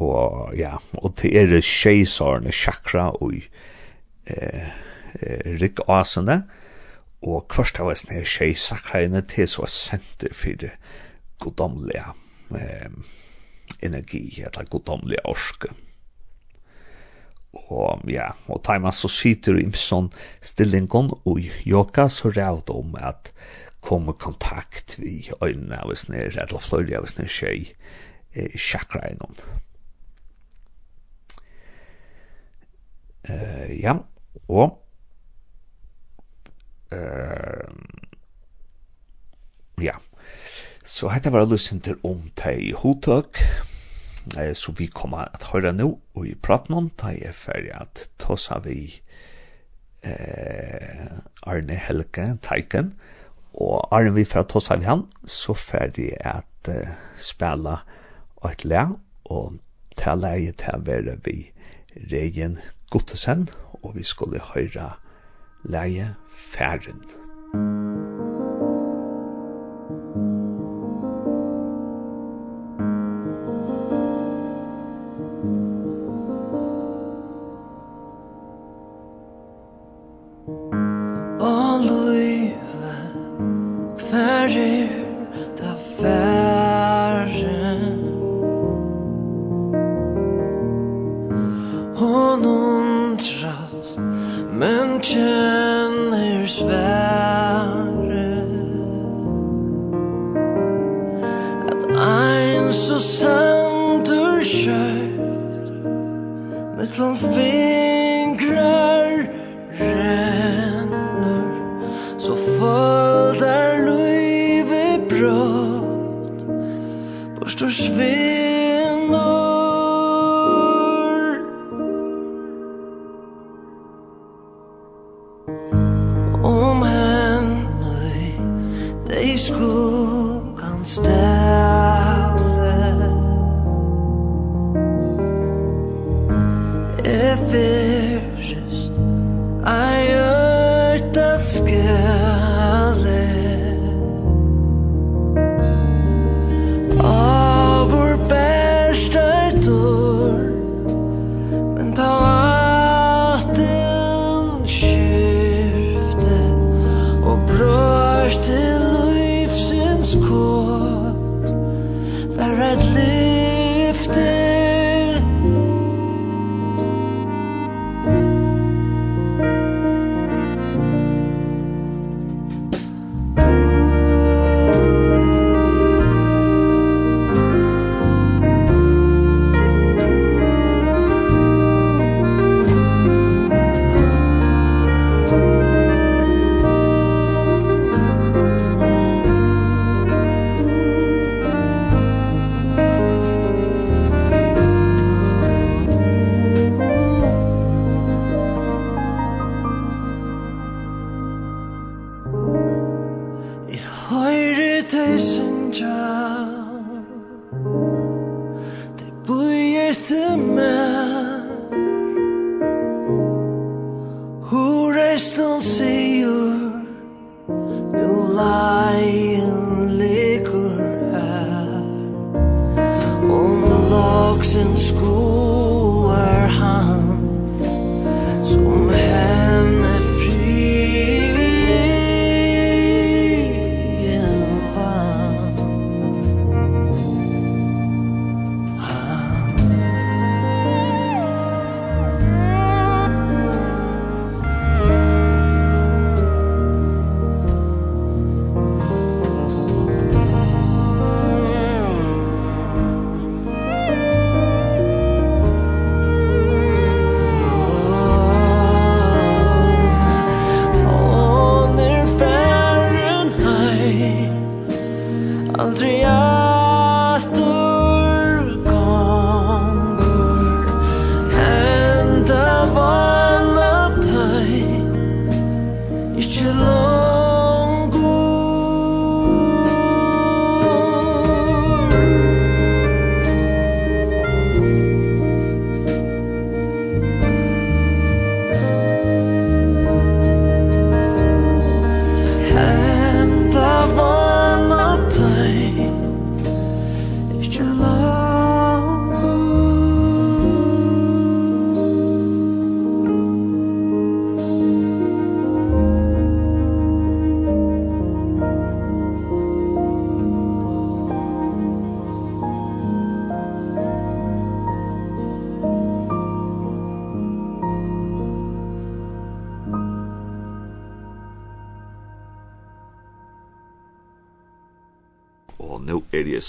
og 0.00 0.56
ja 0.56 0.78
og 1.02 1.18
det 1.20 1.34
er 1.36 1.58
tjeisarne 1.60 2.54
chakra 2.54 3.10
og 3.20 3.42
eh, 4.30 4.70
Rick 5.60 5.82
Asene, 5.88 6.42
og 7.20 7.48
kvart 7.52 7.80
av 7.82 7.90
oss 7.92 8.06
nere 8.08 8.24
tjei 8.24 8.54
sakreine 8.56 9.20
til 9.28 9.48
så 9.50 9.66
senter 9.68 10.32
for 10.36 10.56
det 10.62 10.72
godomlige 11.40 12.14
eh, 12.56 12.88
energi, 13.84 14.42
eller 14.46 14.68
godomlige 14.72 15.24
orske. 15.28 15.72
Og 17.52 18.06
ja, 18.08 18.30
og 18.46 18.62
tar 18.64 18.78
man 18.78 18.94
så 18.94 19.10
sitter 19.10 19.58
i 19.58 19.66
sånn 19.74 20.12
stillingen 20.44 21.10
og 21.26 21.40
joka 21.66 22.06
så 22.12 22.30
rævd 22.30 22.70
om 22.76 22.94
at 23.00 23.32
komme 23.80 24.14
kontakt 24.20 24.98
vi 25.00 25.24
øynene 25.40 25.80
av 25.80 25.90
oss 25.90 26.06
nere, 26.08 26.44
eller 26.44 26.62
fløyre 26.62 27.00
av 27.00 27.08
oss 27.08 27.16
nere 27.18 27.32
tjei 27.32 27.72
eh, 28.32 28.54
sakreine. 28.54 29.28
Eh, 33.28 33.80
ja, 33.80 33.98
Og 34.48 34.78
eh 36.92 37.66
ja. 39.80 39.96
Så 40.84 41.08
hetta 41.08 41.30
var 41.30 41.46
lusinter 41.48 41.96
om 42.04 42.26
tei 42.36 42.72
hotøk 42.76 43.38
eh, 44.36 44.52
så 44.52 44.74
vi 44.76 44.90
kommer 44.92 45.30
at 45.32 45.46
høyre 45.52 45.72
nu 45.72 45.86
og 46.14 46.26
i 46.26 46.34
praten 46.34 46.76
om 46.76 46.90
tei 47.00 47.14
er 47.24 47.36
ferdig 47.36 47.72
at 47.78 48.08
tåsa 48.20 48.58
vi 48.64 49.00
eh, 50.02 51.06
Arne 51.46 51.78
Helge 51.86 52.26
Teiken, 52.42 52.94
og 53.54 53.88
Arne 53.94 54.12
vi 54.14 54.26
fra 54.28 54.44
tåsa 54.44 54.76
vi 54.80 54.88
han, 54.88 55.06
så 55.24 55.54
ferdig 55.56 56.12
at 56.20 56.68
eh, 56.68 56.92
spela 57.18 57.80
et 58.50 58.64
le, 58.64 58.86
og 59.24 59.58
til 60.00 60.22
leie 60.22 60.52
til 60.56 60.86
være 60.86 61.18
vi 61.24 61.38
Regen 62.10 62.58
Gottesen, 62.90 63.48
og 63.82 63.96
vi 63.96 64.02
skulle 64.02 64.40
høyra 64.54 64.98
leie 65.64 66.14
færen. 66.28 67.02
Og 81.40 81.80
løyve, 81.80 82.54
hver 84.10 84.44
er 84.44 84.88
det 85.56 85.78
færen? 86.00 86.29
kjenner 95.02 96.46
svære 96.46 98.26
At 101.70 101.82
ein 101.96 102.72
så 102.72 102.98
sant 102.98 104.08
ur 104.08 104.40
kjøtt 104.44 105.70
Mittlan 106.78 107.16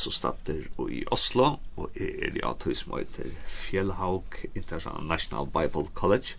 så 0.02 0.12
stater 0.14 0.64
og 0.82 0.90
i 0.94 1.04
Oslo, 1.14 1.58
og 1.78 1.98
jeg 1.98 2.10
er 2.26 2.38
i 2.40 2.44
atøy 2.46 2.74
som 2.78 2.96
heter 2.98 3.30
Fjellhaug 3.46 4.38
International 4.56 5.50
Bible 5.54 5.92
College. 5.94 6.38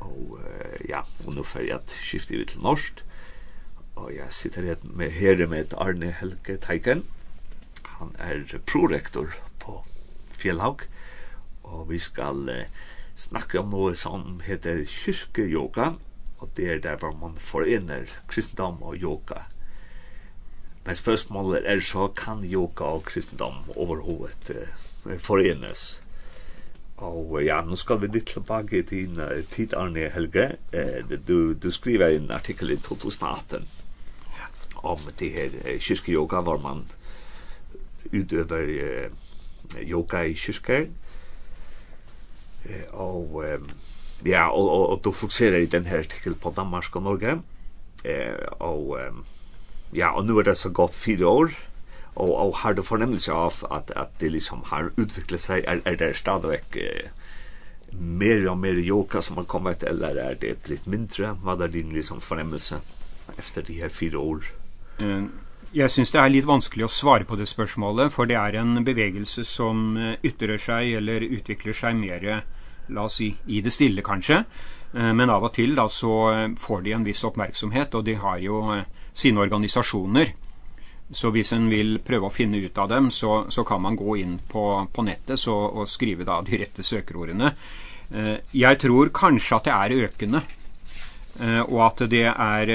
Og 0.00 0.40
uh, 0.40 0.80
ja, 0.88 1.04
og 1.26 1.36
nå 1.36 1.44
fer 1.46 1.68
jeg 1.68 2.00
skifte 2.02 2.40
ut 2.40 2.50
til 2.54 2.64
norsk. 2.64 3.04
Og 4.00 4.10
jeg 4.16 4.32
sitter 4.34 4.66
her 4.70 4.82
med, 4.82 5.12
her 5.14 5.44
med 5.46 5.76
Arne 5.78 6.10
Helge 6.20 6.56
Teiken. 6.64 7.04
Han 8.00 8.14
er 8.18 8.58
prorektor 8.66 9.36
på 9.62 9.82
Fjellhaug. 10.40 10.86
Og 11.62 11.86
vi 11.92 12.00
skal 12.02 12.48
uh, 12.48 12.66
snakke 13.14 13.60
om 13.62 13.70
noe 13.76 13.94
som 13.94 14.40
heter 14.46 14.82
kyrkeyoga. 14.88 15.92
Og 16.40 16.50
det 16.56 16.70
er 16.72 16.82
der 16.82 16.98
hvor 16.98 17.14
man 17.14 17.36
forener 17.38 18.08
kristendom 18.26 18.80
og 18.82 18.96
yoga 18.96 19.44
Men 20.84 20.96
spørsmålet 20.96 21.66
er 21.68 21.80
så 21.84 22.08
kan 22.16 22.44
yoga 22.44 22.84
og 22.84 23.04
kristendom 23.04 23.66
overhovedet 23.76 24.68
uh, 25.04 25.18
forenes. 25.18 26.00
Og 27.00 27.38
ja, 27.44 27.60
nå 27.64 27.76
skal 27.80 28.00
vi 28.00 28.10
litt 28.12 28.32
tilbake 28.32 28.82
til 28.88 29.20
uh, 29.20 29.40
tid 29.52 29.76
Arne 29.76 30.08
Helge. 30.12 30.46
Uh, 30.72 31.16
du, 31.28 31.52
du 31.54 31.70
skriver 31.70 32.16
en 32.16 32.30
artikkel 32.30 32.74
i 32.74 32.80
2018 32.80 33.68
om 34.82 35.00
det 35.18 35.30
her 35.32 35.52
uh, 35.60 35.76
kyrkyoga, 35.80 36.40
hvor 36.40 36.58
man 36.58 36.86
utøver 38.12 38.72
uh, 38.80 39.84
yoga 39.84 40.24
i 40.24 40.34
kyrke. 40.34 40.86
Uh, 42.64 42.86
og 42.92 43.34
um, 43.44 43.70
ja, 44.26 44.48
og, 44.48 44.70
og, 44.70 44.88
og 44.88 45.04
du 45.04 45.12
fokuserer 45.12 45.58
i 45.58 45.66
den 45.66 45.86
her 45.86 45.98
artikkel 45.98 46.34
på 46.34 46.52
Danmark 46.56 46.96
og 46.96 47.02
Norge. 47.02 47.36
Uh, 48.04 48.48
og 48.58 48.98
um, 49.08 49.24
ja, 49.92 50.12
og 50.14 50.26
nu 50.26 50.38
er 50.38 50.46
det 50.46 50.56
så 50.56 50.70
godt 50.70 50.94
fire 50.94 51.26
år, 51.26 51.52
og, 52.14 52.30
og 52.34 52.56
har 52.62 52.74
du 52.74 52.82
fornemmelse 52.82 53.32
av 53.32 53.64
at, 53.70 53.90
at 53.96 54.14
det 54.20 54.32
liksom 54.34 54.64
har 54.70 54.90
utviklet 54.96 55.42
seg, 55.42 55.64
er, 55.66 55.82
er 55.84 55.98
det 55.98 56.14
stadigvæk 56.18 56.78
eh, 56.78 57.10
mer 57.94 58.46
og 58.50 58.58
mer 58.58 58.78
yoga 58.78 59.22
som 59.22 59.38
har 59.40 59.48
kommet, 59.50 59.82
eller 59.86 60.18
er 60.18 60.40
det 60.40 60.56
litt 60.70 60.86
mindre? 60.90 61.34
Hva 61.42 61.56
er 61.58 61.72
din 61.74 61.94
liksom 61.94 62.20
fornemmelse 62.22 62.80
efter 63.38 63.66
de 63.66 63.80
her 63.80 63.88
fire 63.94 64.18
år? 64.18 64.50
Mm. 64.98 65.30
Jeg 65.74 65.90
synes 65.90 66.10
det 66.10 66.18
er 66.18 66.32
litt 66.34 66.48
vanskelig 66.48 66.88
å 66.88 66.90
svare 66.90 67.26
på 67.26 67.38
det 67.38 67.46
spørsmålet, 67.46 68.10
for 68.10 68.26
det 68.26 68.34
er 68.34 68.58
en 68.58 68.82
bevegelse 68.84 69.44
som 69.46 69.94
ytrer 70.26 70.58
seg 70.58 70.96
eller 70.98 71.22
utvikler 71.22 71.76
seg 71.78 71.94
mer, 71.94 72.24
la 72.90 73.04
oss 73.06 73.20
si, 73.20 73.30
i 73.46 73.60
det 73.62 73.70
stille 73.70 74.02
kanskje. 74.02 74.40
Men 74.90 75.30
av 75.30 75.46
og 75.46 75.52
til 75.54 75.76
da 75.78 75.84
så 75.86 76.14
får 76.58 76.82
de 76.82 76.96
en 76.96 77.06
viss 77.06 77.22
oppmerksomhet, 77.22 77.94
og 77.94 78.02
de 78.08 78.16
har 78.18 78.40
jo 78.42 78.64
eh, 78.74 78.82
sine 79.20 79.42
organisationer. 79.42 80.32
Så 81.10 81.32
hvis 81.34 81.50
en 81.56 81.64
vil 81.66 81.96
prøve 82.06 82.28
å 82.28 82.30
finne 82.30 82.60
ut 82.62 82.76
av 82.78 82.86
dem, 82.92 83.08
så, 83.10 83.44
så 83.50 83.64
kan 83.66 83.82
man 83.82 83.96
gå 83.98 84.14
inn 84.20 84.36
på, 84.46 84.62
på 84.94 85.02
nettet 85.02 85.42
så, 85.42 85.56
og 85.74 85.88
skrive 85.90 86.26
da 86.28 86.36
de 86.46 86.60
rette 86.60 86.86
søkerordene. 86.86 87.50
Eh, 88.14 88.36
Jeg 88.54 88.78
tror 88.84 89.10
kanskje 89.10 89.58
at 89.58 89.66
det 89.66 89.74
er 89.74 90.06
økende, 90.06 90.44
eh, 91.40 91.60
og 91.64 91.82
at 91.88 92.04
det 92.14 92.22
er, 92.30 92.74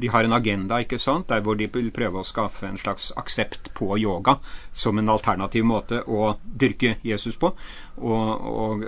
de 0.00 0.12
har 0.14 0.24
en 0.24 0.38
agenda, 0.38 0.80
ikke 0.80 0.96
sant, 0.96 1.28
der 1.28 1.44
hvor 1.44 1.60
de 1.60 1.68
vil 1.68 1.92
prøve 1.92 2.22
å 2.22 2.26
skaffe 2.26 2.70
en 2.70 2.80
slags 2.80 3.12
aksept 3.20 3.68
på 3.76 4.00
yoga 4.00 4.38
som 4.72 4.96
en 4.96 5.12
alternativ 5.12 5.68
måte 5.68 6.00
å 6.08 6.34
dyrke 6.40 6.96
Jesus 7.04 7.36
på, 7.36 7.52
og, 8.00 8.52
og 8.56 8.86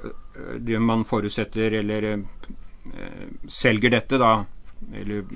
det 0.64 0.80
man 0.80 1.04
forutsetter 1.04 1.82
eller 1.84 2.14
selger 3.48 3.92
dette 3.92 4.16
da, 4.20 4.38
eller 4.92 5.28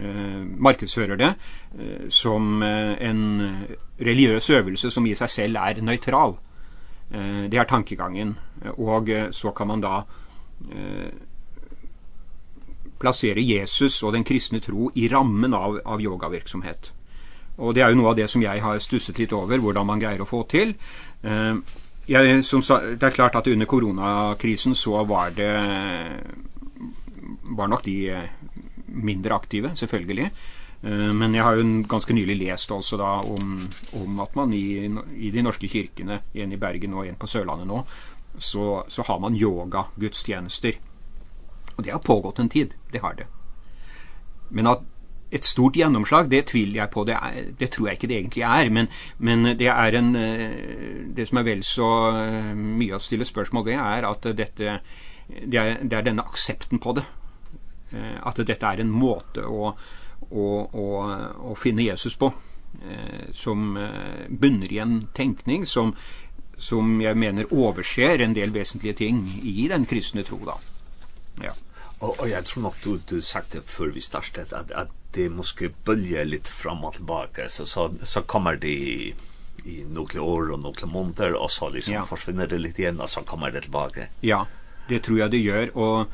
eh, 0.00 0.42
markedsfører 0.44 1.20
det 1.20 1.32
eh, 1.78 2.08
som 2.08 2.62
en 2.62 3.22
religiøs 4.00 4.50
øvelse 4.50 4.90
som 4.90 5.06
i 5.06 5.14
seg 5.14 5.30
selv 5.30 5.62
er 5.62 5.82
nøytral. 5.82 6.36
Eh, 7.10 7.50
det 7.50 7.58
er 7.58 7.64
tankegangen. 7.64 8.38
Og 8.76 9.08
så 9.30 9.50
kan 9.50 9.66
man 9.66 9.80
da 9.80 10.02
eh, 10.72 11.10
plassere 12.98 13.42
Jesus 13.42 14.02
og 14.02 14.12
den 14.12 14.24
kristne 14.24 14.60
tro 14.60 14.90
i 14.94 15.08
rammen 15.08 15.54
av, 15.54 15.80
av 15.84 16.00
yogavirksomhet. 16.00 16.92
Og 17.56 17.74
det 17.74 17.82
er 17.82 17.88
jo 17.88 18.00
noe 18.00 18.12
av 18.12 18.16
det 18.16 18.28
som 18.30 18.42
jeg 18.42 18.62
har 18.62 18.78
stusset 18.84 19.18
litt 19.18 19.32
over, 19.32 19.58
hvordan 19.58 19.86
man 19.86 20.00
greier 20.00 20.22
å 20.22 20.28
få 20.28 20.42
til. 20.50 20.74
Eh, 21.22 21.54
jeg, 22.08 22.42
som 22.44 22.62
sa, 22.62 22.80
det 22.94 23.02
er 23.02 23.14
klart 23.14 23.34
at 23.34 23.48
under 23.50 23.66
koronakrisen 23.66 24.74
så 24.74 25.04
var 25.04 25.32
det 25.34 25.54
var 27.56 27.66
nok 27.66 27.82
de 27.84 27.96
mindre 28.96 29.36
aktive, 29.36 29.74
selvfølgelig. 29.76 30.30
Men 30.86 31.34
jeg 31.34 31.42
har 31.42 31.56
jo 31.56 31.64
ganske 31.88 32.14
nylig 32.14 32.36
lest 32.36 32.70
altså 32.70 32.98
da 33.00 33.08
om, 33.24 33.54
om 33.96 34.20
at 34.22 34.36
man 34.36 34.52
i, 34.54 34.84
i 35.16 35.30
de 35.34 35.42
norske 35.42 35.68
kirkene, 35.72 36.20
en 36.34 36.52
i 36.52 36.58
Bergen 36.60 36.94
og 36.94 37.08
en 37.08 37.16
på 37.18 37.26
Sørlandet 37.26 37.66
nå, 37.66 37.80
så, 38.38 38.82
så 38.88 39.02
har 39.08 39.18
man 39.18 39.36
yoga-gudstjenester. 39.36 40.76
Og 41.76 41.84
det 41.84 41.92
har 41.92 42.04
pågått 42.04 42.38
en 42.38 42.52
tid, 42.52 42.76
det 42.92 43.00
har 43.02 43.16
det. 43.18 43.26
Men 44.50 44.68
at 44.70 44.84
et 45.34 45.44
stort 45.44 45.76
gjennomslag, 45.76 46.30
det 46.30 46.46
tviler 46.52 46.80
jeg 46.80 46.90
på, 46.92 47.04
det, 47.04 47.16
er, 47.18 47.50
det 47.58 47.70
tror 47.74 47.88
jeg 47.88 47.98
ikke 47.98 48.10
det 48.10 48.18
egentlig 48.20 48.44
er, 48.46 48.70
men, 48.70 48.88
men 49.18 49.44
det 49.58 49.68
er 49.72 49.98
en, 49.98 50.12
det 51.16 51.26
som 51.28 51.40
er 51.40 51.48
vel 51.48 51.64
så 51.66 51.88
mye 52.54 52.96
å 52.96 53.02
stille 53.02 53.26
spørsmål 53.26 53.66
ved 53.66 53.80
er 53.80 54.06
at 54.06 54.28
dette, 54.38 54.78
det 55.26 55.60
er, 55.60 55.80
det 55.82 55.98
er 55.98 56.06
denne 56.06 56.24
aksepten 56.26 56.80
på 56.82 56.94
det, 57.00 57.04
at 58.22 58.42
dette 58.46 58.66
er 58.66 58.82
en 58.82 58.90
måte 58.92 59.44
å, 59.46 59.72
å, 60.30 60.46
å, 60.72 60.86
å 61.50 61.54
finne 61.60 61.86
Jesus 61.86 62.16
på 62.16 62.32
som 63.32 63.70
bunner 64.28 64.72
i 64.72 64.78
en 64.82 64.98
tenkning 65.16 65.62
som, 65.66 65.94
som 66.58 67.00
jag 67.00 67.16
menar 67.16 67.46
överser 67.50 68.20
en 68.20 68.34
del 68.34 68.50
väsentliga 68.52 68.94
ting 68.94 69.40
i 69.42 69.68
den 69.68 69.86
kristne 69.88 70.22
tro 70.22 70.38
då. 70.44 70.58
Ja. 71.42 71.52
Och, 71.98 72.20
och 72.20 72.28
jag 72.28 72.44
tror 72.44 72.62
nog 72.62 72.74
du, 72.84 73.00
du 73.08 73.22
sagt 73.22 73.52
det 73.52 73.60
för 73.66 73.86
vi 73.86 74.00
startade 74.00 74.56
att, 74.56 74.70
att 74.70 74.90
det 75.12 75.28
måste 75.28 75.70
bölja 75.84 76.24
lite 76.24 76.50
fram 76.50 76.84
och 76.84 76.94
tillbaka 76.94 77.48
så, 77.48 77.66
så, 77.66 77.94
så 78.02 78.22
kommer 78.22 78.56
det 78.56 78.68
i, 78.68 79.14
i 79.64 79.84
några 79.90 80.22
år 80.22 80.50
och 80.50 80.62
några 80.62 80.86
månader 80.86 81.32
och 81.32 81.50
så 81.50 81.68
liksom 81.68 81.94
ja. 81.94 82.06
försvinner 82.06 82.46
det 82.46 82.58
lite 82.58 82.82
igen 82.82 83.00
och 83.00 83.10
så 83.10 83.20
kommer 83.20 83.50
det 83.50 83.60
tillbaka. 83.60 84.00
Ja, 84.20 84.46
det 84.88 85.00
tror 85.00 85.18
jag 85.18 85.30
det 85.30 85.38
gör 85.38 85.76
och 85.76 86.06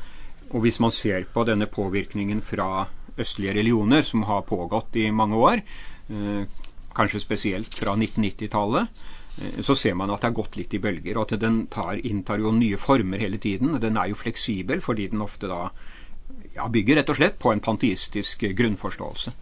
Og 0.53 0.61
hvis 0.61 0.77
man 0.79 0.93
ser 0.93 1.25
på 1.33 1.43
denne 1.49 1.65
påvirkningen 1.65 2.43
fra 2.45 2.85
østlige 3.17 3.55
religioner 3.57 4.05
som 4.05 4.25
har 4.29 4.45
pågått 4.45 4.95
i 5.01 5.09
mange 5.09 5.35
år, 5.35 5.63
eh, 6.09 6.45
kanskje 6.95 7.19
spesielt 7.19 7.73
fra 7.73 7.95
1990-tallet, 7.95 8.87
eh, 9.41 9.61
så 9.61 9.75
ser 9.75 9.95
man 9.95 10.11
at 10.13 10.21
det 10.21 10.29
har 10.29 10.37
gått 10.37 10.57
litt 10.57 10.73
i 10.73 10.79
bølger, 10.79 11.17
og 11.17 11.33
at 11.33 11.39
den 11.41 11.65
tar, 11.67 11.97
inntar 12.05 12.39
jo 12.39 12.51
nye 12.51 12.77
former 12.77 13.17
hele 13.17 13.37
tiden. 13.37 13.79
Den 13.81 13.97
er 13.97 14.13
jo 14.13 14.15
fleksibel 14.15 14.81
fordi 14.81 15.07
den 15.07 15.21
ofte 15.21 15.49
da 15.49 15.71
ja, 16.53 16.67
bygger 16.69 17.01
rett 17.01 17.09
og 17.09 17.17
slett 17.17 17.39
på 17.39 17.51
en 17.51 17.59
panteistisk 17.59 18.45
grunnforståelse. 18.53 19.33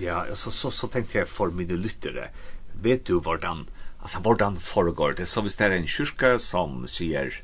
Ja, 0.00 0.24
så, 0.34 0.50
så, 0.50 0.70
så 0.70 0.88
tenkte 0.88 1.18
jeg 1.20 1.28
for 1.28 1.54
mine 1.54 1.76
lyttere, 1.76 2.30
vet 2.74 3.06
du 3.06 3.20
hvordan, 3.20 3.68
altså 4.02 4.18
hvordan 4.18 4.56
foregår 4.56 5.12
det? 5.12 5.28
Så 5.28 5.44
hvis 5.44 5.54
det 5.60 5.66
er 5.66 5.76
en 5.76 5.86
kyrka 5.86 6.38
som 6.38 6.88
sier 6.90 7.36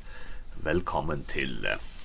velkommen 0.65 1.23
til... 1.29 1.63
uh, 1.63 1.96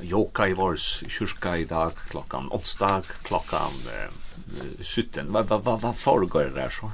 Joka 0.00 0.48
i 0.48 0.54
vårs 0.54 1.04
kyrka 1.08 1.56
i 1.56 1.64
dag 1.64 1.92
klockan 2.10 2.48
onsdag 2.50 3.02
klockan 3.22 3.72
eh, 3.86 4.84
17. 4.84 5.32
Vad 5.32 5.48
vad 5.48 5.64
vad 5.64 5.80
va 5.80 5.92
foregår 5.92 6.44
det 6.44 6.60
där 6.60 6.70
så? 6.70 6.90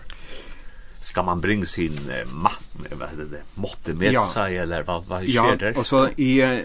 Ska 1.01 1.23
man 1.23 1.41
bringa 1.41 1.67
sin 1.67 2.11
eh, 2.11 2.33
ma, 2.33 2.51
vad 2.73 3.09
heter 3.09 3.25
det, 3.25 3.43
måtte 3.55 3.95
med 3.95 4.12
ja. 4.12 4.27
sig 4.27 4.59
eller 4.59 4.83
vad 4.83 5.05
vad 5.05 5.23
sker 5.23 5.33
ja, 5.33 5.57
där? 5.57 5.73
Ja, 5.73 5.81
och 5.81 5.87
så 5.87 6.09
i 6.09 6.61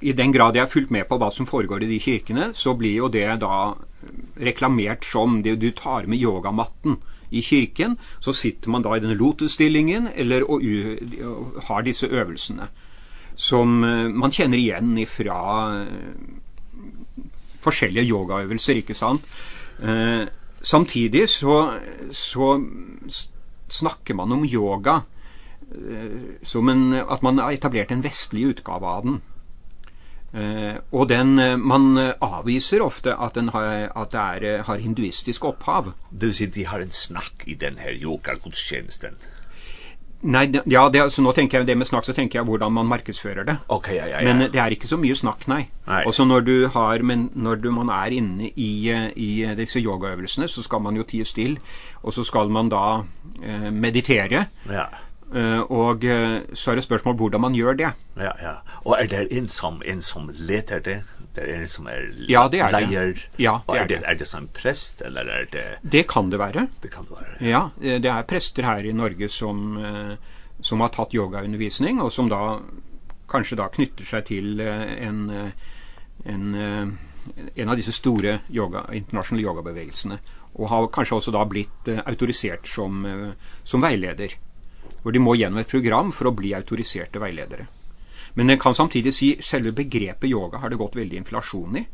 i 0.00 0.12
den 0.12 0.32
grad 0.32 0.56
jag 0.56 0.62
har 0.62 0.68
fyllt 0.68 0.90
med 0.90 1.08
på 1.08 1.18
vad 1.18 1.34
som 1.34 1.46
foregår 1.46 1.82
i 1.82 1.86
de 1.86 2.00
kyrkene, 2.00 2.50
så 2.54 2.74
blir 2.74 2.92
ju 2.92 3.08
det 3.08 3.36
då 3.36 3.78
reklamerat 4.34 5.04
som 5.04 5.42
det 5.42 5.56
du 5.56 5.70
tar 5.70 6.02
med 6.02 6.18
yogamatten 6.18 6.96
i 7.30 7.42
kirken 7.42 7.96
så 8.20 8.32
sitter 8.32 8.70
man 8.70 8.82
då 8.82 8.96
i 8.96 9.00
den 9.00 9.14
lotusstillingen 9.14 10.08
eller 10.14 10.50
och, 10.50 10.60
och 11.24 11.62
har 11.62 11.82
disse 11.82 12.06
övelsene. 12.06 12.62
Mm 12.62 12.85
som 13.36 13.68
man 13.78 14.32
kjenner 14.32 14.58
igjen 14.58 14.94
ifra 14.98 15.36
forskjellige 17.66 18.10
yogaøvelser, 18.10 18.82
ikke 18.82 18.96
sant? 18.96 19.26
Eh, 19.82 20.24
samtidig 20.62 21.26
så, 21.28 21.58
så 22.10 22.56
snakker 23.68 24.16
man 24.16 24.32
om 24.32 24.44
yoga 24.46 25.00
eh, 25.74 26.36
som 26.46 26.68
en, 26.72 26.92
at 27.02 27.24
man 27.26 27.42
har 27.42 27.56
etablert 27.56 27.92
en 27.92 28.04
vestlig 28.04 28.46
utgave 28.54 28.92
av 28.92 29.06
den. 29.06 29.20
Eh, 30.36 30.76
og 30.92 31.08
den, 31.12 31.36
man 31.62 31.96
avviser 31.98 32.84
ofte 32.84 33.14
at, 33.14 33.36
den 33.36 33.52
har, 33.54 33.90
at 33.94 34.12
det 34.12 34.26
er, 34.50 34.62
har 34.68 34.82
hinduistisk 34.82 35.44
opphav. 35.48 35.92
Det 36.10 36.30
vil 36.30 36.38
si, 36.40 36.50
de 36.52 36.68
har 36.68 36.82
en 36.82 36.94
snakk 36.94 37.46
i 37.46 37.58
den 37.58 37.80
her 37.82 37.96
yoga-gudstjenesten. 37.96 39.18
Nej, 40.26 40.50
ja, 40.66 40.88
det, 40.92 41.04
så 41.12 41.22
nå 41.22 41.32
tenker 41.36 41.60
jeg 41.60 41.68
det 41.68 41.76
med 41.78 41.88
snakk, 41.88 42.06
så 42.06 42.14
tenker 42.16 42.40
jeg 42.40 42.48
hvordan 42.48 42.74
man 42.74 42.88
markedsfører 42.90 43.46
det. 43.46 43.56
Ok, 43.72 43.92
ja, 43.94 44.08
ja, 44.10 44.20
ja. 44.20 44.26
Men 44.26 44.50
det 44.52 44.60
er 44.62 44.74
ikke 44.74 44.90
så 44.90 44.98
mye 45.00 45.16
snakk, 45.16 45.46
nei. 45.50 45.62
nei. 45.86 46.02
Og 46.06 46.14
så 46.16 46.26
når 46.26 46.46
du 46.46 46.54
har, 46.74 47.02
men 47.06 47.28
når 47.34 47.62
du, 47.62 47.70
man 47.74 47.92
er 47.94 48.16
inne 48.18 48.50
i, 48.50 48.70
i 49.14 49.30
disse 49.58 49.82
yogaøvelsene, 49.82 50.48
så 50.50 50.64
skal 50.66 50.82
man 50.82 50.98
jo 50.98 51.06
tie 51.06 51.24
still, 51.24 51.58
og 52.02 52.14
så 52.16 52.26
skal 52.26 52.50
man 52.52 52.70
da 52.72 52.84
eh, 53.42 53.70
meditere. 53.70 54.46
Ja. 54.70 54.88
Eh 55.26 55.62
og 55.74 56.04
så 56.54 56.70
er 56.70 56.76
det 56.78 56.84
spørsmål 56.84 57.16
hvordan 57.18 57.40
man 57.42 57.54
gjør 57.54 57.74
det. 57.78 57.88
Ja, 58.16 58.30
ja. 58.42 58.52
Og 58.84 58.94
er 59.00 59.08
det 59.10 59.26
en 59.34 59.48
som, 59.48 59.80
en 59.84 60.02
som 60.02 60.30
leter 60.30 60.78
det? 60.78 61.00
det 61.44 61.52
är 61.56 61.60
det 61.60 61.68
som 61.68 61.86
är 61.86 62.14
Ja, 62.28 62.48
det 62.48 62.58
er 62.58 62.80
lejer. 62.80 63.12
det. 63.36 63.42
Ja, 63.42 63.62
det 63.66 63.72
är, 63.78 63.82
er 63.82 63.88
det. 63.88 64.04
Är 64.06 64.14
det 64.14 64.24
som 64.24 64.48
präst 64.48 65.00
eller 65.00 65.24
är 65.26 65.48
det 65.52 65.78
Det 65.82 66.02
kan 66.02 66.30
det 66.30 66.36
vara. 66.36 66.66
Det 66.80 66.88
kan 66.88 67.04
det 67.04 67.10
vara. 67.10 67.50
Ja, 67.50 67.70
det 67.80 68.08
är 68.08 68.22
präster 68.22 68.62
här 68.62 68.84
i 68.86 68.92
Norge 68.92 69.28
som 69.28 70.16
som 70.60 70.80
har 70.80 70.88
tagit 70.88 71.14
yogaundervisning 71.14 72.00
och 72.00 72.12
som 72.12 72.28
då 72.28 72.60
kanske 73.28 73.56
då 73.56 73.64
knyter 73.64 74.04
sig 74.04 74.24
till 74.24 74.60
en 74.60 75.50
en 76.24 76.98
en 77.54 77.68
av 77.68 77.76
disse 77.76 77.92
store 77.92 78.40
yoga 78.50 78.84
internationella 78.92 79.48
yogabevegelsene, 79.48 80.18
och 80.52 80.68
har 80.68 80.86
kanske 80.86 81.14
också 81.14 81.30
då 81.30 81.44
blivit 81.44 81.88
autorisert 82.04 82.66
som 82.68 83.32
som 83.64 83.80
veileder. 83.80 84.34
Hvor 85.02 85.12
de 85.12 85.18
må 85.18 85.34
genom 85.34 85.58
ett 85.58 85.68
program 85.68 86.12
för 86.12 86.26
att 86.28 86.34
bli 86.34 86.54
auktoriserade 86.54 87.18
vägledare. 87.18 87.66
Men 88.36 88.52
jeg 88.52 88.60
kan 88.60 88.74
samtidig 88.76 89.14
si 89.16 89.30
selve 89.40 89.72
begrepet 89.72 90.28
yoga 90.30 90.60
har 90.60 90.70
det 90.72 90.80
gått 90.80 90.96
veldig 90.96 91.22
inflasjon 91.22 91.78
i. 91.80 91.84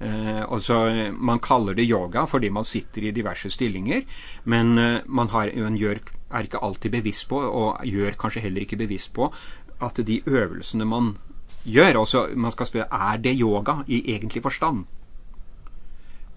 Eh 0.00 0.42
alltså 0.42 0.74
man 1.12 1.38
kallar 1.38 1.74
det 1.74 1.84
yoga 1.84 2.26
fordi 2.26 2.50
man 2.50 2.64
sitter 2.64 3.04
i 3.04 3.10
diverse 3.10 3.50
stillinger, 3.50 4.02
men 4.44 4.78
eh, 4.78 5.00
man 5.06 5.28
har 5.28 5.50
man 5.56 5.76
gjør 5.76 6.00
er 6.30 6.46
ikke 6.46 6.62
alltid 6.62 6.90
bevisst 6.90 7.28
på 7.28 7.36
og 7.36 7.84
gjør 7.84 8.16
kanskje 8.18 8.40
heller 8.40 8.60
ikke 8.60 8.76
bevisst 8.76 9.12
på 9.12 9.32
at 9.80 9.96
de 10.06 10.22
øvelsene 10.26 10.84
man 10.84 11.16
gjør, 11.64 12.00
altså 12.00 12.28
man 12.36 12.52
skal 12.52 12.66
spørre 12.66 13.12
er 13.12 13.16
det 13.16 13.40
yoga 13.40 13.82
i 13.86 14.14
egentlig 14.14 14.42
forstand. 14.42 14.84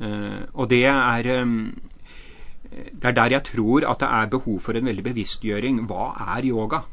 Eh 0.01 0.41
og 0.53 0.69
det 0.69 0.85
er 0.85 1.47
Eh, 2.73 2.91
det 3.01 3.05
er 3.05 3.11
der 3.11 3.29
jeg 3.31 3.43
tror 3.43 3.89
at 3.89 3.99
det 3.99 4.07
er 4.09 4.25
behov 4.29 4.59
for 4.59 4.73
en 4.73 4.85
veldig 4.85 5.03
bevisstgjøring. 5.03 5.85
Hva 5.87 6.13
er 6.37 6.47
yoga? 6.47 6.83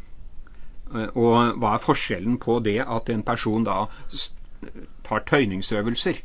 Og 0.91 1.61
hva 1.61 1.75
er 1.77 1.85
forskjellen 1.85 2.39
på 2.43 2.59
det 2.65 2.81
at 2.83 3.11
en 3.13 3.23
person 3.27 3.65
da 3.67 3.85
tar 5.07 5.25
tøyningsøvelser 5.29 6.19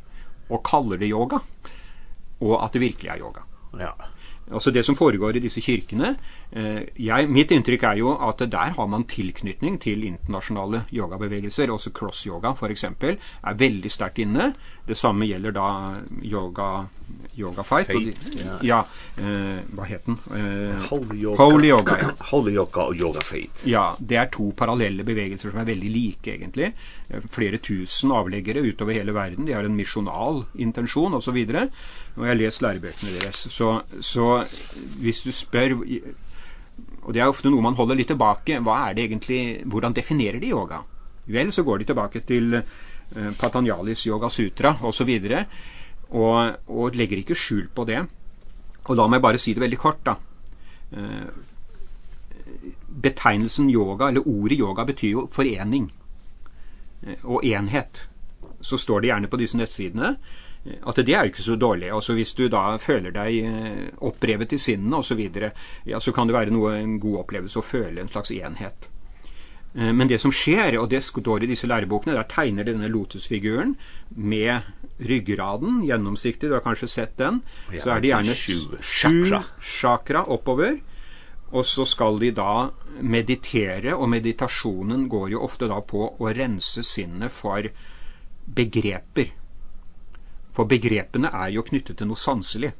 og 0.50 0.62
kaller 0.66 0.98
det 1.00 1.10
yoga, 1.10 1.38
og 2.42 2.54
at 2.64 2.74
det 2.74 2.82
virkelig 2.82 3.10
er 3.12 3.22
yoga? 3.22 3.46
Ja. 3.78 3.92
Altså 4.46 4.70
det 4.70 4.84
som 4.86 4.96
foregår 4.96 5.36
i 5.36 5.42
disse 5.42 5.60
kirkene, 5.60 6.16
Jeg, 6.52 7.26
mitt 7.28 7.50
inntrykk 7.52 7.82
er 7.88 7.98
jo 8.00 8.12
at 8.22 8.40
der 8.48 8.74
har 8.76 8.86
man 8.88 9.04
tilknytning 9.10 9.80
til 9.82 10.04
internasjonale 10.06 10.84
yogabevegelser, 10.94 11.72
også 11.74 11.90
cross-yoga 11.92 12.54
for 12.56 12.72
eksempel, 12.72 13.18
er 13.18 13.58
veldig 13.58 13.90
sterkt 13.90 14.22
inne. 14.22 14.52
Det 14.86 14.96
samme 14.96 15.26
gjelder 15.26 15.50
da 15.50 15.68
yoga, 16.22 16.86
yoga 17.34 17.62
fight. 17.66 17.88
Fate, 17.90 18.12
de, 18.14 18.44
ja. 18.44 18.58
ja 18.62 18.78
eh, 19.18 19.64
hva 19.74 19.86
het 19.88 20.04
den? 20.06 20.18
Eh, 20.30 20.84
holy 20.92 21.16
yoga. 21.24 21.40
Holy 21.42 21.70
yoga, 21.72 21.96
ja. 22.04 22.12
holy 22.30 22.52
yoga 22.54 22.84
og 22.92 23.00
yoga 23.00 23.24
fight. 23.26 23.64
Ja, 23.66 23.86
det 23.98 24.20
er 24.20 24.30
to 24.34 24.52
parallelle 24.56 25.06
bevegelser 25.06 25.50
som 25.50 25.62
er 25.62 25.66
veldig 25.66 25.90
like 25.90 26.36
egentlig. 26.36 26.70
Flere 27.32 27.58
tusen 27.58 28.14
avleggere 28.14 28.62
utover 28.62 28.94
hele 28.94 29.14
verden, 29.16 29.48
de 29.48 29.56
har 29.56 29.66
en 29.66 29.74
missional 29.74 30.44
intensjon 30.54 31.18
og 31.18 31.24
så 31.26 31.34
videre. 31.34 31.66
Og 32.14 32.22
jeg 32.22 32.32
har 32.32 32.38
lest 32.38 32.62
lærebøkene 32.62 33.16
deres. 33.18 33.42
Så, 33.50 33.80
så 34.00 34.28
hvis 35.02 35.24
du 35.26 35.32
spør 35.34 35.80
Och 37.06 37.12
det 37.12 37.20
är 37.20 37.28
ofta 37.28 37.48
nog 37.48 37.62
man 37.62 37.74
håller 37.74 37.94
lite 37.94 38.06
tillbaka. 38.06 38.60
Vad 38.60 38.88
är 38.88 38.94
det 38.94 39.02
egentligen? 39.02 39.70
Hur 39.72 39.90
definierar 39.90 40.38
de 40.38 40.46
yoga? 40.46 40.78
Väl 41.24 41.52
så 41.52 41.62
går 41.62 41.78
det 41.78 41.84
tillbaka 41.84 42.20
till 42.20 42.54
eh, 42.54 42.62
Patanjalis 43.40 44.06
Yoga 44.06 44.30
Sutra 44.30 44.76
och 44.80 44.94
så 44.94 45.04
vidare. 45.04 45.44
Och 46.08 46.50
och 46.66 46.94
lägger 46.94 47.16
inte 47.16 47.34
skjul 47.34 47.68
på 47.74 47.84
det. 47.84 48.06
Och 48.82 48.96
låt 48.96 49.10
mig 49.10 49.20
bara 49.20 49.32
säga 49.32 49.38
si 49.38 49.54
det 49.54 49.60
väldigt 49.60 49.78
kort 49.78 50.04
då. 50.04 50.16
Eh 50.92 51.26
betegnelsen 52.86 53.70
yoga 53.70 54.08
eller 54.08 54.28
ordet 54.28 54.58
yoga 54.58 54.84
betyder 54.84 55.20
ju 55.20 55.26
förening 55.30 55.92
och 57.22 57.44
enhet. 57.44 57.98
Så 58.60 58.78
står 58.78 59.00
det 59.00 59.06
gärna 59.06 59.28
på 59.28 59.36
dessa 59.36 59.56
nettsidene 59.56 60.14
at 60.82 60.98
det 61.02 61.14
er 61.14 61.26
jo 61.26 61.32
ikke 61.34 61.46
så 61.46 61.56
dårlig. 61.60 61.92
Altså 61.94 62.16
hvis 62.16 62.34
du 62.34 62.46
da 62.52 62.76
føler 62.82 63.14
deg 63.14 63.96
opprevet 64.04 64.52
i 64.56 64.58
sinnet 64.58 64.98
og 64.98 65.04
så 65.06 65.16
videre, 65.18 65.52
ja, 65.86 66.00
så 66.00 66.12
kan 66.12 66.28
det 66.28 66.36
være 66.36 66.54
noe, 66.54 66.74
en 66.80 66.98
god 67.02 67.22
opplevelse 67.24 67.60
å 67.60 67.66
føle 67.66 68.02
en 68.02 68.12
slags 68.12 68.34
enhet. 68.34 68.90
Men 69.76 70.08
det 70.08 70.16
som 70.22 70.32
skjer, 70.32 70.78
og 70.80 70.88
det 70.88 71.02
står 71.04 71.44
i 71.44 71.50
disse 71.50 71.68
lærebokene, 71.68 72.14
der 72.16 72.28
tegner 72.30 72.64
denne 72.64 72.88
lotusfiguren 72.88 73.74
med 74.16 74.64
ryggraden, 75.04 75.82
gjennomsiktig, 75.84 76.48
du 76.48 76.54
har 76.56 76.64
kanskje 76.64 76.88
sett 76.88 77.18
den, 77.20 77.42
ja, 77.74 77.82
så 77.82 77.92
er 77.92 78.00
det 78.00 78.12
gjerne 78.14 78.36
sju 78.40 78.78
chakra. 78.80 79.42
chakra 79.60 80.22
oppover, 80.32 80.78
og 81.52 81.66
så 81.68 81.84
skal 81.84 82.16
de 82.22 82.32
da 82.34 82.70
meditere, 83.04 83.92
og 83.94 84.08
meditasjonen 84.14 85.04
går 85.12 85.34
jo 85.34 85.44
ofte 85.44 85.68
da 85.68 85.82
på 85.84 86.08
å 86.08 86.32
rense 86.32 86.80
sinnet 86.86 87.34
for 87.34 87.68
begreper, 88.56 89.34
For 90.56 90.68
begrepene 90.68 91.30
er 91.32 91.52
jo 91.52 91.64
knyttet 91.66 91.98
til 92.00 92.08
noe 92.08 92.20
sanselig. 92.20 92.72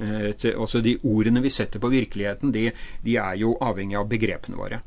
Eh, 0.00 0.32
til, 0.40 0.56
altså 0.56 0.80
de 0.80 0.96
ordene 1.04 1.42
vi 1.44 1.52
setter 1.52 1.82
på 1.82 1.90
virkeligheten, 1.92 2.52
de, 2.54 2.70
de 3.04 3.18
er 3.20 3.36
jo 3.42 3.58
avhengig 3.60 3.98
av 4.00 4.08
begrepene 4.08 4.58
våre. 4.58 4.80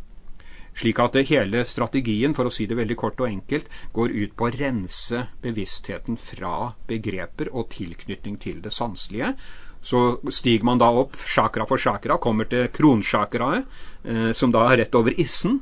Slik 0.76 1.00
at 1.00 1.14
det 1.16 1.30
hele 1.30 1.62
strategien, 1.64 2.34
for 2.36 2.50
å 2.50 2.52
si 2.52 2.66
det 2.68 2.76
veldig 2.76 2.98
kort 3.00 3.22
og 3.24 3.30
enkelt, 3.30 3.70
går 3.96 4.12
ut 4.12 4.34
på 4.36 4.48
å 4.48 4.56
rense 4.58 5.22
bevisstheten 5.46 6.18
fra 6.20 6.74
begreper 6.90 7.54
og 7.54 7.70
tilknytning 7.72 8.36
til 8.44 8.60
det 8.66 8.74
sanselige. 8.76 9.36
Så 9.86 10.18
stiger 10.34 10.66
man 10.68 10.82
da 10.82 10.90
opp 10.90 11.16
chakra 11.30 11.68
for 11.70 11.80
chakra, 11.80 12.18
kommer 12.20 12.50
til 12.50 12.68
kronchakraet, 12.76 13.70
eh, 14.04 14.32
som 14.34 14.52
da 14.52 14.66
er 14.72 14.82
rett 14.84 15.00
over 15.00 15.16
issen. 15.22 15.62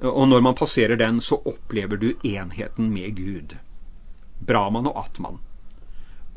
Og 0.00 0.24
når 0.30 0.40
man 0.48 0.56
passerer 0.58 0.96
den, 0.96 1.20
så 1.20 1.36
opplever 1.36 2.00
du 2.00 2.14
enheten 2.24 2.88
med 2.94 3.18
Gud. 3.18 3.58
Brahman 4.46 4.90
og 4.90 4.98
Atman. 5.04 5.40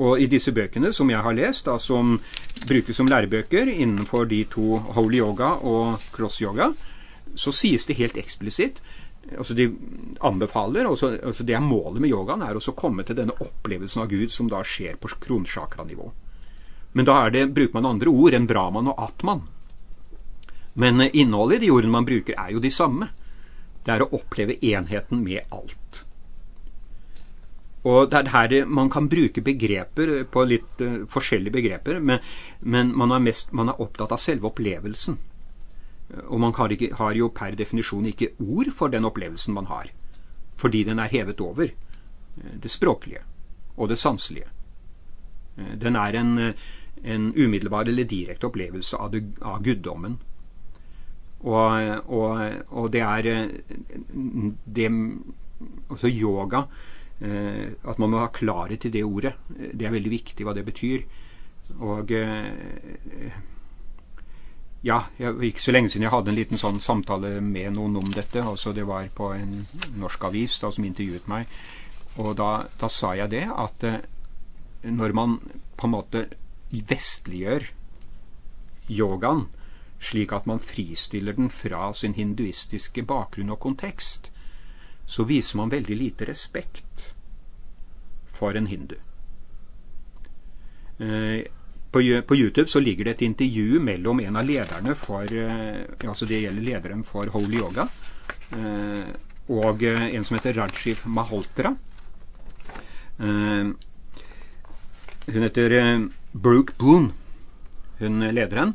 Og 0.03 0.19
i 0.19 0.27
disse 0.27 0.51
bøkene 0.51 0.91
som 0.93 1.09
jeg 1.09 1.23
har 1.23 1.35
lest, 1.37 1.65
da, 1.69 1.77
som 1.79 2.17
brukes 2.67 2.97
som 2.97 3.07
lærebøker 3.07 3.71
innenfor 3.71 4.27
de 4.27 4.43
to 4.51 4.81
holy 4.97 5.21
yoga 5.21 5.55
og 5.63 6.03
cross 6.11 6.41
yoga, 6.43 6.73
så 7.35 7.51
sies 7.55 7.87
det 7.87 7.99
helt 7.99 8.19
eksplisitt 8.19 8.81
altså 9.37 9.53
de 9.53 9.65
anbefaler 10.19 10.85
altså, 10.85 11.17
altså 11.23 11.43
det 11.43 11.55
er 11.57 11.63
målet 11.63 12.01
med 12.01 12.11
yogaen 12.11 12.43
er 12.45 12.57
å 12.57 12.75
komme 12.77 13.05
til 13.05 13.17
denne 13.17 13.35
opplevelsen 13.41 14.03
av 14.03 14.11
Gud 14.11 14.31
som 14.31 14.49
da 14.51 14.61
skjer 14.63 14.99
på 15.01 15.09
kronchakra-nivå. 15.25 16.11
Men 16.95 17.07
da 17.07 17.17
er 17.25 17.33
det 17.33 17.49
bruker 17.55 17.75
man 17.75 17.89
andre 17.95 18.11
ord 18.13 18.37
enn 18.37 18.47
Brahman 18.47 18.91
og 18.91 19.01
Atman. 19.01 19.43
Men 20.75 21.01
innholdet 21.07 21.63
i 21.63 21.65
de 21.65 21.71
ordene 21.73 21.95
man 21.97 22.07
bruker 22.07 22.37
er 22.37 22.53
jo 22.53 22.61
de 22.63 22.71
samme. 22.71 23.09
Det 23.83 23.93
er 23.95 24.03
å 24.03 24.11
oppleve 24.15 24.59
enheten 24.63 25.23
med 25.23 25.51
alt. 25.55 26.04
Og 27.85 28.09
det 28.09 28.17
er 28.17 28.31
her 28.33 28.65
man 28.65 28.89
kan 28.89 29.09
bruke 29.09 29.43
begreper 29.45 30.23
på 30.31 30.43
litt 30.49 30.81
uh, 30.81 31.05
forskjellige 31.11 31.53
begreper, 31.53 31.99
men, 32.01 32.23
men 32.61 32.91
man, 32.97 33.13
er 33.13 33.21
mest, 33.21 33.53
man 33.53 33.69
er 33.69 33.81
opptatt 33.81 34.15
av 34.15 34.21
selve 34.21 34.49
opplevelsen. 34.49 35.19
Og 36.25 36.39
man 36.41 36.53
har, 36.57 36.73
ikke, 36.73 36.93
har 36.97 37.17
jo 37.17 37.31
per 37.33 37.57
definisjon 37.57 38.09
ikke 38.09 38.33
ord 38.41 38.71
for 38.77 38.93
den 38.93 39.05
opplevelsen 39.05 39.53
man 39.53 39.69
har, 39.69 39.89
fordi 40.57 40.83
den 40.85 41.01
er 41.01 41.11
hevet 41.13 41.41
over 41.41 41.71
det 42.35 42.71
språklige 42.71 43.23
og 43.75 43.89
det 43.89 43.97
sanselige. 43.99 44.49
Den 45.81 45.95
er 45.95 46.17
en, 46.19 46.37
en 47.03 47.27
umiddelbar 47.33 47.89
eller 47.89 48.07
direkte 48.07 48.47
opplevelse 48.47 48.97
av, 48.99 49.11
det, 49.11 49.23
av 49.41 49.63
guddommen. 49.63 50.19
Og, 51.45 52.05
og, 52.09 52.41
og 52.69 52.91
det 52.93 53.01
er 53.01 53.29
det, 54.65 54.89
altså 55.89 56.09
yoga 56.09 56.65
at 57.15 57.99
man 58.01 58.11
må 58.11 58.19
ha 58.19 58.31
klarhet 58.33 58.85
i 58.85 58.91
det 58.91 59.03
ordet. 59.07 59.33
Det 59.47 59.87
er 59.87 59.93
veldig 59.93 60.11
viktig 60.11 60.45
hva 60.45 60.53
det 60.55 60.65
betyr. 60.67 61.05
Og 61.79 62.11
ja, 64.85 64.97
jeg, 65.17 65.37
gikk 65.47 65.61
så 65.63 65.71
lenge 65.71 65.89
siden 65.89 66.05
jeg 66.05 66.13
hadde 66.13 66.33
en 66.33 66.37
liten 66.37 66.59
sånn 66.61 66.81
samtale 66.83 67.39
med 67.41 67.71
noen 67.77 67.95
om 68.01 68.11
dette. 68.13 68.43
Altså 68.43 68.73
det 68.75 68.83
var 68.89 69.07
på 69.15 69.31
en 69.33 69.61
norsk 69.95 70.27
avis 70.27 70.59
da, 70.61 70.73
som 70.75 70.85
intervjuet 70.85 71.31
meg. 71.31 71.47
Og 72.19 72.35
da, 72.39 72.67
da 72.79 72.91
sa 72.91 73.15
jeg 73.15 73.31
det 73.31 73.45
at 73.49 73.87
når 74.85 75.15
man 75.15 75.39
på 75.79 75.87
en 75.87 75.95
måte 75.95 76.27
vestliggjør 76.69 77.71
yogaen 78.91 79.47
slik 80.05 80.33
at 80.35 80.45
man 80.45 80.59
fristiller 80.59 81.33
den 81.33 81.49
fra 81.49 81.93
sin 81.93 82.13
hinduistiske 82.13 83.03
bakgrunn 83.03 83.53
og 83.53 83.59
kontekst, 83.63 84.31
så 85.05 85.23
viser 85.23 85.57
man 85.57 85.69
veldig 85.69 85.97
lite 85.97 86.25
respekt 86.25 87.13
for 88.27 88.55
en 88.57 88.67
hindu. 88.67 88.95
På, 91.91 92.01
på 92.27 92.35
YouTube 92.35 92.67
så 92.67 92.79
ligger 92.79 93.05
det 93.05 93.11
et 93.15 93.21
intervju 93.27 93.79
mellom 93.79 94.19
en 94.19 94.35
av 94.35 94.47
lederne 94.47 94.95
for, 94.99 95.23
altså 95.29 96.27
det 96.27 96.41
gjelder 96.43 96.65
lederen 96.65 97.03
for 97.07 97.31
Holy 97.31 97.59
Yoga, 97.61 97.87
og 99.47 99.83
en 99.85 100.25
som 100.25 100.35
heter 100.37 100.57
Rajiv 100.57 101.03
Maholtra. 101.05 101.75
Hun 103.19 103.77
heter 105.25 105.77
Brooke 106.33 106.73
Boone, 106.79 107.13
hun 108.01 108.27
lederen. 108.35 108.73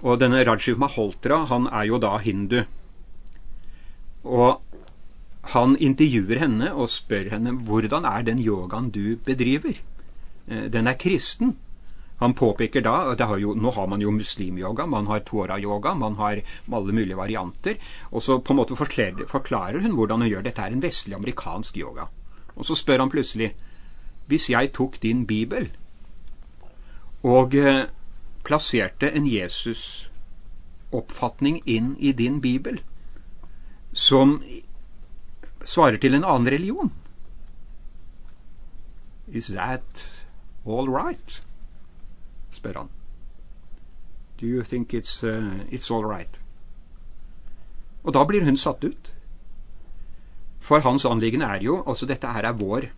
Og 0.00 0.20
denne 0.20 0.44
Rajiv 0.46 0.78
Maholtra, 0.78 1.42
han 1.50 1.66
er 1.68 1.88
jo 1.90 1.98
da 2.00 2.14
hindu. 2.22 2.62
Og 4.24 4.62
han 5.54 5.78
intervjuer 5.80 6.42
henne 6.42 6.74
og 6.74 6.90
spør 6.92 7.30
henne 7.32 7.54
hvordan 7.68 8.04
er 8.04 8.26
den 8.26 8.42
yogaen 8.42 8.90
du 8.92 9.16
bedriver? 9.24 9.78
Den 10.48 10.88
er 10.88 10.96
kristen. 11.00 11.54
Han 12.18 12.34
påpeker 12.34 12.82
da 12.82 13.14
det 13.14 13.28
har 13.30 13.38
jo, 13.38 13.52
nå 13.54 13.70
har 13.76 13.86
man 13.86 14.00
jo 14.02 14.10
muslimyoga, 14.10 14.86
man 14.90 15.06
har 15.06 15.20
tora-yoga, 15.26 15.94
man 15.94 16.14
har 16.18 16.40
alle 16.72 16.92
mulige 16.92 17.16
varianter, 17.16 17.74
og 18.10 18.22
så 18.22 18.38
på 18.42 18.52
en 18.52 18.56
måte 18.58 18.76
forklarer, 18.76 19.26
forklarer 19.30 19.80
hun 19.84 19.92
hvordan 19.94 20.20
hun 20.24 20.30
gjør 20.32 20.42
dette 20.48 20.62
er 20.62 20.70
en 20.74 20.82
vestlig 20.82 21.14
amerikansk 21.14 21.76
yoga. 21.78 22.04
Og 22.56 22.64
så 22.66 22.74
spør 22.74 22.98
han 23.04 23.10
plutselig, 23.10 23.54
hvis 24.26 24.50
jeg 24.50 24.72
tok 24.74 25.02
din 25.02 25.26
bibel 25.26 25.70
og 27.22 27.54
eh, 27.54 27.84
plasserte 28.44 29.12
en 29.14 29.26
Jesus-oppfatning 29.30 31.62
inn 31.66 31.96
i 31.98 32.12
din 32.12 32.40
bibel, 32.40 32.82
som 33.92 34.42
svarer 35.64 35.98
til 35.98 36.14
en 36.14 36.24
annen 36.24 36.50
religion. 36.52 36.92
Is 39.28 39.46
that 39.52 40.04
all 40.66 40.88
right? 40.88 41.42
spør 42.50 42.78
han. 42.78 42.88
Do 44.40 44.46
you 44.46 44.62
think 44.62 44.94
it's, 44.94 45.24
uh, 45.24 45.60
it's 45.70 45.90
all 45.90 46.04
right? 46.04 46.40
Og 48.04 48.14
da 48.14 48.24
blir 48.24 48.44
hun 48.44 48.56
satt 48.56 48.84
ut. 48.84 49.12
For 50.60 50.80
hans 50.80 51.04
anliggende 51.04 51.46
er 51.46 51.62
jo, 51.62 51.82
altså 51.86 52.06
dette 52.06 52.30
her 52.32 52.46
er 52.46 52.56
vår, 52.56 52.88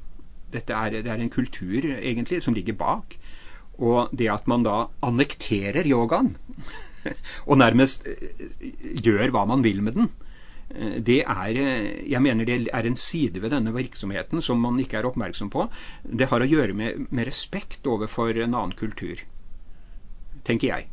dette 0.52 0.74
er, 0.74 1.02
det 1.02 1.10
er 1.10 1.22
en 1.22 1.30
kultur 1.30 1.86
egentlig 1.86 2.42
som 2.42 2.54
ligger 2.54 2.74
bak, 2.74 3.16
og 3.78 4.10
det 4.12 4.28
at 4.30 4.48
man 4.48 4.64
da 4.66 4.84
annekterer 5.02 5.86
yogaen, 5.86 6.36
og 7.48 7.58
nærmest 7.58 8.06
gjør 9.04 9.30
hva 9.30 9.44
man 9.48 9.64
vil 9.64 9.82
med 9.82 9.96
den, 9.96 10.10
det 10.70 11.18
er, 11.24 11.56
jeg 12.06 12.22
mener 12.22 12.46
det 12.46 12.56
er 12.70 12.86
en 12.86 12.96
side 12.96 13.42
ved 13.42 13.50
denne 13.50 13.72
virksomheten 13.74 14.42
som 14.44 14.60
man 14.62 14.78
ikke 14.78 15.00
er 15.00 15.08
oppmerksom 15.08 15.50
på. 15.50 15.66
Det 16.04 16.28
har 16.30 16.44
å 16.44 16.46
gjøre 16.46 16.76
med, 16.78 17.08
med 17.10 17.26
respekt 17.26 17.88
overfor 17.90 18.38
en 18.38 18.54
annen 18.54 18.76
kultur, 18.78 19.24
tenker 20.46 20.70
jeg. 20.70 20.90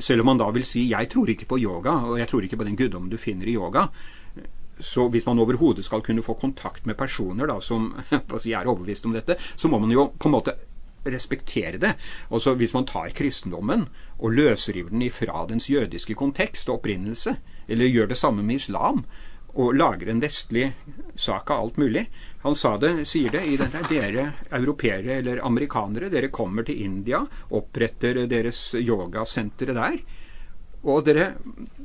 Selv 0.00 0.24
om 0.24 0.30
man 0.30 0.40
da 0.40 0.48
vil 0.56 0.64
si, 0.64 0.86
jeg 0.88 1.10
tror 1.12 1.28
ikke 1.28 1.48
på 1.50 1.58
yoga, 1.60 1.98
og 2.08 2.16
jeg 2.16 2.30
tror 2.30 2.46
ikke 2.46 2.56
på 2.56 2.68
den 2.68 2.78
guddommen 2.80 3.12
du 3.12 3.18
finner 3.20 3.48
i 3.48 3.58
yoga, 3.58 3.84
så 4.80 5.06
hvis 5.08 5.26
man 5.26 5.38
overhovedet 5.40 5.84
skal 5.84 6.02
kunne 6.04 6.24
få 6.24 6.36
kontakt 6.40 6.86
med 6.86 6.96
personer 6.96 7.48
da, 7.48 7.60
som 7.60 7.90
på 8.28 8.40
si, 8.40 8.52
er 8.52 8.68
overbevist 8.68 9.06
om 9.08 9.14
dette, 9.16 9.36
så 9.56 9.68
må 9.68 9.80
man 9.82 9.92
jo 9.92 10.10
på 10.16 10.28
en 10.30 10.36
måte 10.36 10.56
respektere 11.12 11.80
det. 11.82 11.94
Og 12.30 12.42
så 12.42 12.56
hvis 12.58 12.74
man 12.76 12.88
tar 12.88 13.14
kristendommen 13.16 13.86
og 14.18 14.34
løsriver 14.36 14.90
den 14.90 15.06
ifra 15.06 15.46
dens 15.48 15.70
jødiske 15.70 16.16
kontekst 16.18 16.70
og 16.70 16.80
opprinnelse, 16.80 17.36
eller 17.68 17.90
gjør 17.90 18.12
det 18.12 18.20
samme 18.20 18.44
med 18.46 18.62
islam, 18.62 19.04
og 19.56 19.76
lager 19.76 20.10
en 20.12 20.20
vestlig 20.20 20.66
sak 21.16 21.50
av 21.50 21.62
alt 21.64 21.78
mulig. 21.80 22.04
Han 22.44 22.54
sa 22.54 22.74
det, 22.80 23.06
sier 23.08 23.32
det 23.32 23.42
i 23.48 23.56
denne, 23.56 23.82
dere 23.88 24.26
europeere 24.54 25.16
eller 25.20 25.40
amerikanere, 25.46 26.10
dere 26.12 26.28
kommer 26.34 26.66
til 26.66 26.82
India, 26.84 27.22
oppretter 27.56 28.26
deres 28.28 28.68
yogasentre 28.76 29.76
der, 29.76 29.96
og 30.86 31.06
dere 31.06 31.32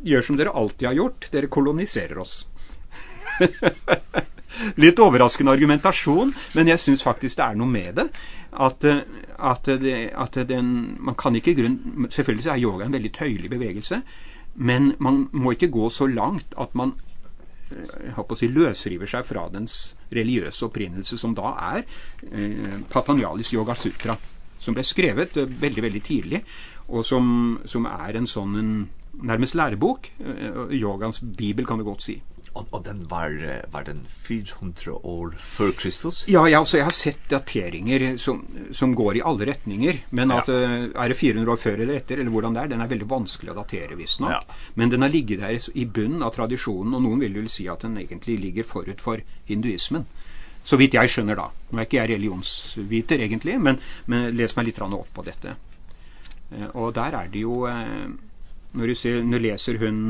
gjør 0.06 0.28
som 0.28 0.38
dere 0.38 0.54
alltid 0.54 0.92
har 0.92 1.00
gjort, 1.00 1.30
dere 1.32 1.50
koloniserer 1.52 2.20
oss. 2.22 2.42
Litt 4.84 5.00
overraskende 5.00 5.56
argumentasjon, 5.56 6.34
men 6.58 6.70
jeg 6.70 6.84
synes 6.84 7.04
faktisk 7.06 7.40
det 7.40 7.48
er 7.48 7.58
noe 7.58 7.72
med 7.72 7.96
det 7.98 8.08
at 8.52 8.86
at 9.42 9.66
det, 9.82 10.12
at 10.14 10.36
den 10.50 10.98
man 11.00 11.16
kan 11.16 11.36
ikke 11.36 11.56
grunn 11.58 12.08
selvfølgelig 12.10 12.50
er 12.52 12.62
yoga 12.62 12.86
en 12.86 12.94
veldig 12.94 13.14
tøyelig 13.14 13.50
bevegelse, 13.50 14.02
men 14.56 14.94
man 15.00 15.30
må 15.32 15.52
ikke 15.56 15.72
gå 15.72 15.90
så 15.90 16.08
langt 16.08 16.54
at 16.60 16.76
man 16.76 16.94
håper 18.16 18.36
å 18.36 18.38
si 18.38 18.50
løsriver 18.52 19.08
seg 19.08 19.26
fra 19.26 19.46
dens 19.52 19.96
religiøse 20.12 20.66
opprinnelse 20.68 21.18
som 21.18 21.36
da 21.36 21.54
er 21.72 21.86
eh, 22.28 22.80
Patanjalis 22.92 23.54
Yoga 23.56 23.76
Sutra 23.80 24.18
som 24.62 24.76
ble 24.76 24.84
skrevet 24.86 25.38
veldig 25.40 25.86
veldig 25.88 26.02
tidlig 26.04 26.42
og 26.90 27.06
som 27.08 27.62
som 27.66 27.88
er 27.88 28.20
en 28.20 28.28
sånn 28.28 28.58
en 28.60 28.74
nærmest 29.28 29.56
lærebok, 29.56 30.12
eh, 30.20 30.76
yogans 30.80 31.20
bibel 31.20 31.66
kan 31.66 31.78
du 31.78 31.84
godt 31.84 32.04
si. 32.04 32.22
Och 32.54 32.68
og 32.72 32.86
den 32.86 33.06
var 33.10 33.32
var 33.72 33.84
den 33.84 34.02
400 34.08 34.92
år 35.06 35.36
før 35.40 35.72
Kristus. 35.72 36.26
Ja, 36.28 36.48
ja, 36.50 36.66
så 36.66 36.78
jag 36.78 36.84
har 36.84 36.92
sett 36.92 37.30
dateringar 37.30 38.18
som 38.18 38.48
som 38.72 38.96
går 38.96 39.18
i 39.18 39.22
alla 39.22 39.46
riktningar, 39.46 39.98
men 40.10 40.30
ja. 40.30 40.40
att 40.40 40.50
är 40.50 41.10
det 41.10 41.16
400 41.16 41.52
år 41.52 41.58
före 41.58 41.82
eller 41.82 41.94
efter 41.94 42.18
eller 42.18 42.32
hurdan 42.32 42.54
det 42.54 42.62
er, 42.62 42.68
den 42.68 42.82
är 42.82 42.88
väldigt 42.88 43.08
vanskelig 43.08 43.50
att 43.50 43.56
datera 43.56 43.96
visst 43.96 44.20
nog. 44.20 44.32
Ja. 44.32 44.44
Men 44.74 44.90
den 44.90 45.02
har 45.02 45.10
ligger 45.10 45.38
där 45.38 45.78
i 45.78 45.86
bunnen 45.86 46.24
av 46.24 46.30
traditionen 46.30 46.94
och 46.94 47.02
någon 47.02 47.20
vill 47.20 47.36
jo 47.36 47.48
si 47.48 47.70
att 47.70 47.80
den 47.80 47.98
egentligen 47.98 48.42
ligger 48.42 48.64
förut 48.64 49.02
för 49.02 49.24
hinduismen. 49.46 50.06
Så 50.64 50.78
vitt 50.78 50.94
jag 50.94 51.10
skjønner 51.10 51.36
då. 51.36 51.52
Nå 51.72 51.80
är 51.80 51.88
ikke 51.88 51.98
jeg 51.98 52.10
religionsviter 52.10 53.22
egentligen, 53.26 53.64
men 53.64 53.80
men 54.06 54.36
les 54.36 54.56
meg 54.56 54.66
lite 54.66 54.80
grann 54.80 54.94
upp 54.94 55.14
på 55.14 55.24
detta. 55.24 55.56
Och 56.74 56.94
där 56.94 57.12
är 57.12 57.28
det 57.28 57.40
ju 57.40 57.68
når 58.74 58.88
du 58.88 58.96
ser, 58.96 59.24
når 59.28 59.44
leser 59.44 59.80
hun 59.82 60.02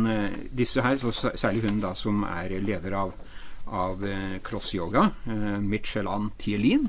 disse 0.54 0.82
her, 0.86 0.98
så 1.02 1.32
særlig 1.36 1.64
hun 1.66 1.80
da 1.82 1.94
som 1.98 2.24
er 2.30 2.54
leder 2.62 2.94
av, 2.94 3.14
av 3.68 4.04
cross-yoga, 4.46 5.08
Michelin 5.66 6.30
Thielin, 6.38 6.86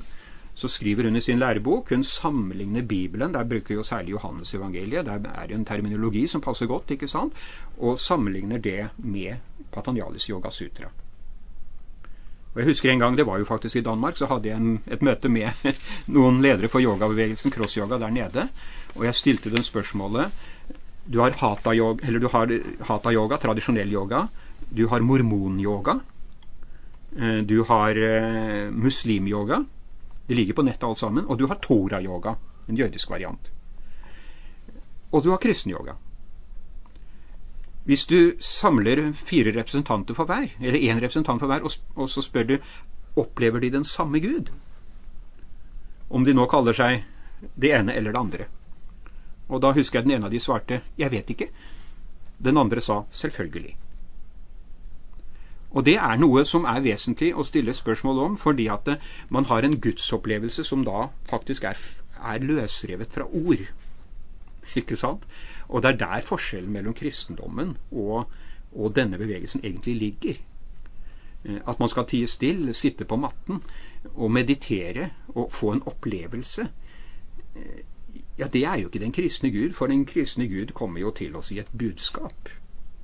så 0.55 0.69
skriver 0.69 1.05
hun 1.09 1.17
i 1.17 1.21
sin 1.21 1.39
lærebok, 1.39 1.89
hun 1.91 2.05
sammenligner 2.05 2.83
Bibelen, 2.83 3.33
der 3.35 3.45
bruker 3.45 3.75
jo 3.75 3.83
særlig 3.83 4.11
Johannes 4.11 4.55
evangeliet, 4.55 5.07
der 5.07 5.21
er 5.35 5.47
jo 5.49 5.57
en 5.57 5.65
terminologi 5.65 6.27
som 6.27 6.41
passer 6.41 6.67
godt, 6.67 6.91
ikke 6.91 7.09
sant, 7.09 7.33
og 7.79 7.99
sammenligner 7.99 8.59
det 8.59 8.89
med 8.97 9.37
Patanjalis 9.73 10.29
Yoga 10.29 10.51
Sutra. 10.51 10.91
Og 12.53 12.61
jeg 12.61 12.69
husker 12.69 12.91
en 12.91 12.99
gang, 12.99 13.17
det 13.17 13.27
var 13.27 13.39
jo 13.39 13.45
faktisk 13.49 13.77
i 13.77 13.81
Danmark, 13.81 14.17
så 14.17 14.27
hadde 14.27 14.49
jeg 14.49 14.61
en, 14.61 14.83
et 14.87 15.03
møte 15.03 15.29
med 15.29 15.51
noen 16.15 16.43
ledere 16.45 16.69
for 16.69 16.85
yogabevegelsen, 16.85 17.51
crossyoga, 17.51 17.99
der 17.99 18.11
nede, 18.11 18.49
og 18.95 19.05
jeg 19.05 19.15
stilte 19.15 19.51
dem 19.51 19.65
spørsmålet, 19.65 20.29
du 21.05 21.19
har 21.19 21.31
hatha 21.31 21.75
yoga 21.75 22.07
eller 22.07 22.19
du 22.19 22.29
har 22.29 22.53
hatha 22.89 23.13
yoga, 23.13 23.39
traditionell 23.39 23.93
yoga. 23.93 24.29
Du 24.71 24.87
har 24.89 25.01
mormon 25.01 25.61
yoga. 25.61 26.01
Eh 27.19 27.41
Du 27.43 27.65
har 27.65 27.95
muslim 28.71 29.29
yoga. 29.29 29.65
Det 30.27 30.35
ligger 30.35 30.55
på 30.55 30.63
nettet 30.63 30.85
alt 30.85 30.99
sammen 30.99 31.27
og 31.27 31.39
du 31.39 31.47
har 31.47 31.57
tora 31.57 32.01
yoga, 32.03 32.37
en 32.69 32.77
jødisk 32.77 33.11
variant. 33.11 33.51
Og 35.13 35.23
du 35.23 35.31
har 35.31 35.39
kristen 35.39 35.73
yoga. 35.73 35.97
Hvis 37.85 38.07
du 38.07 38.37
samler 38.41 39.13
fire 39.13 39.53
representanter 39.53 40.15
for 40.15 40.25
hver, 40.25 40.49
eller 40.61 40.79
en 40.79 41.01
representant 41.03 41.41
for 41.41 41.51
hver, 41.51 41.65
og, 41.67 41.71
og 41.97 42.09
så 42.09 42.23
spør 42.23 42.47
du 42.47 42.59
opplever 43.17 43.61
de 43.61 43.71
den 43.71 43.85
samme 43.85 44.21
Gud? 44.21 44.53
Om 46.11 46.25
de 46.25 46.35
nå 46.35 46.47
kaller 46.47 46.77
seg 46.77 47.03
det 47.59 47.73
ene 47.75 47.95
eller 47.95 48.13
det 48.13 48.21
andre. 48.21 48.47
Og 49.53 49.61
da 49.61 49.73
husker 49.77 50.01
jeg 50.01 50.09
den 50.09 50.17
ene 50.17 50.27
av 50.27 50.33
de 50.33 50.41
svarte 50.41 50.81
'Jeg 50.99 51.11
vet 51.11 51.31
ikke'. 51.31 51.53
Den 52.45 52.57
andre 52.57 52.81
sa 52.81 53.05
'Selvfølgelig'. 53.11 53.77
Og 55.71 55.85
det 55.85 55.97
er 55.97 56.17
noe 56.17 56.45
som 56.45 56.65
er 56.65 56.81
vesentlig 56.85 57.35
å 57.35 57.45
stille 57.45 57.75
spørsmål 57.75 58.19
om, 58.19 58.37
fordi 58.37 58.67
at 58.67 58.89
man 59.29 59.45
har 59.45 59.65
en 59.65 59.81
gudsopplevelse 59.81 60.65
som 60.65 60.85
da 60.85 61.09
faktisk 61.25 61.65
er, 61.65 61.79
er 62.25 62.39
løsrevet 62.39 63.13
fra 63.13 63.25
ord. 63.25 63.67
Ikke 64.77 64.97
sant? 64.97 65.23
Og 65.69 65.83
det 65.83 65.91
er 65.93 65.97
der 65.97 66.21
forskjellen 66.21 66.73
mellom 66.73 66.95
kristendommen 66.95 67.77
og, 67.91 68.29
og 68.73 68.97
denne 68.97 69.19
bevegelsen 69.19 69.65
egentlig 69.65 69.97
ligger. 69.97 70.35
At 71.67 71.81
man 71.81 71.89
skal 71.89 72.07
tie 72.07 72.27
still, 72.27 72.75
sitte 72.75 73.05
på 73.05 73.17
matten 73.17 73.63
og 74.15 74.31
meditere 74.31 75.11
og 75.35 75.53
få 75.53 75.73
en 75.73 75.83
opplevelse 75.87 76.69
ja, 78.43 78.49
det 78.51 78.65
er 78.67 78.81
jo 78.81 78.89
ikke 78.91 79.03
den 79.03 79.15
kristne 79.15 79.53
Gud, 79.55 79.77
for 79.79 79.87
den 79.87 80.03
kristne 80.09 80.49
Gud 80.51 80.73
kommer 80.75 81.01
jo 81.01 81.13
til 81.15 81.37
oss 81.39 81.53
i 81.55 81.61
et 81.63 81.71
budskap. 81.79 82.51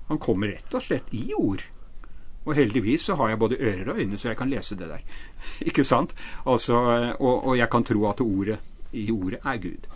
Han 0.09 0.18
kommer 0.18 0.51
rett 0.51 0.74
og 0.74 0.83
slett 0.83 1.12
i 1.14 1.31
ord. 1.37 1.62
Og 2.48 2.57
heldigvis 2.57 3.05
så 3.07 3.14
har 3.20 3.31
jeg 3.31 3.38
både 3.38 3.61
ører 3.61 3.92
og 3.92 4.01
øyne, 4.01 4.18
så 4.18 4.33
jeg 4.33 4.38
kan 4.40 4.51
lese 4.51 4.77
det 4.79 4.88
der. 4.88 5.05
ikke 5.68 5.85
sant? 5.85 6.14
Altså, 6.46 6.74
og, 7.20 7.46
og 7.46 7.59
jeg 7.59 7.70
kan 7.70 7.85
tro 7.85 8.09
at 8.11 8.20
ordet 8.24 8.59
i 8.92 9.11
ordet 9.12 9.38
er 9.44 9.62
Gud. 9.62 9.88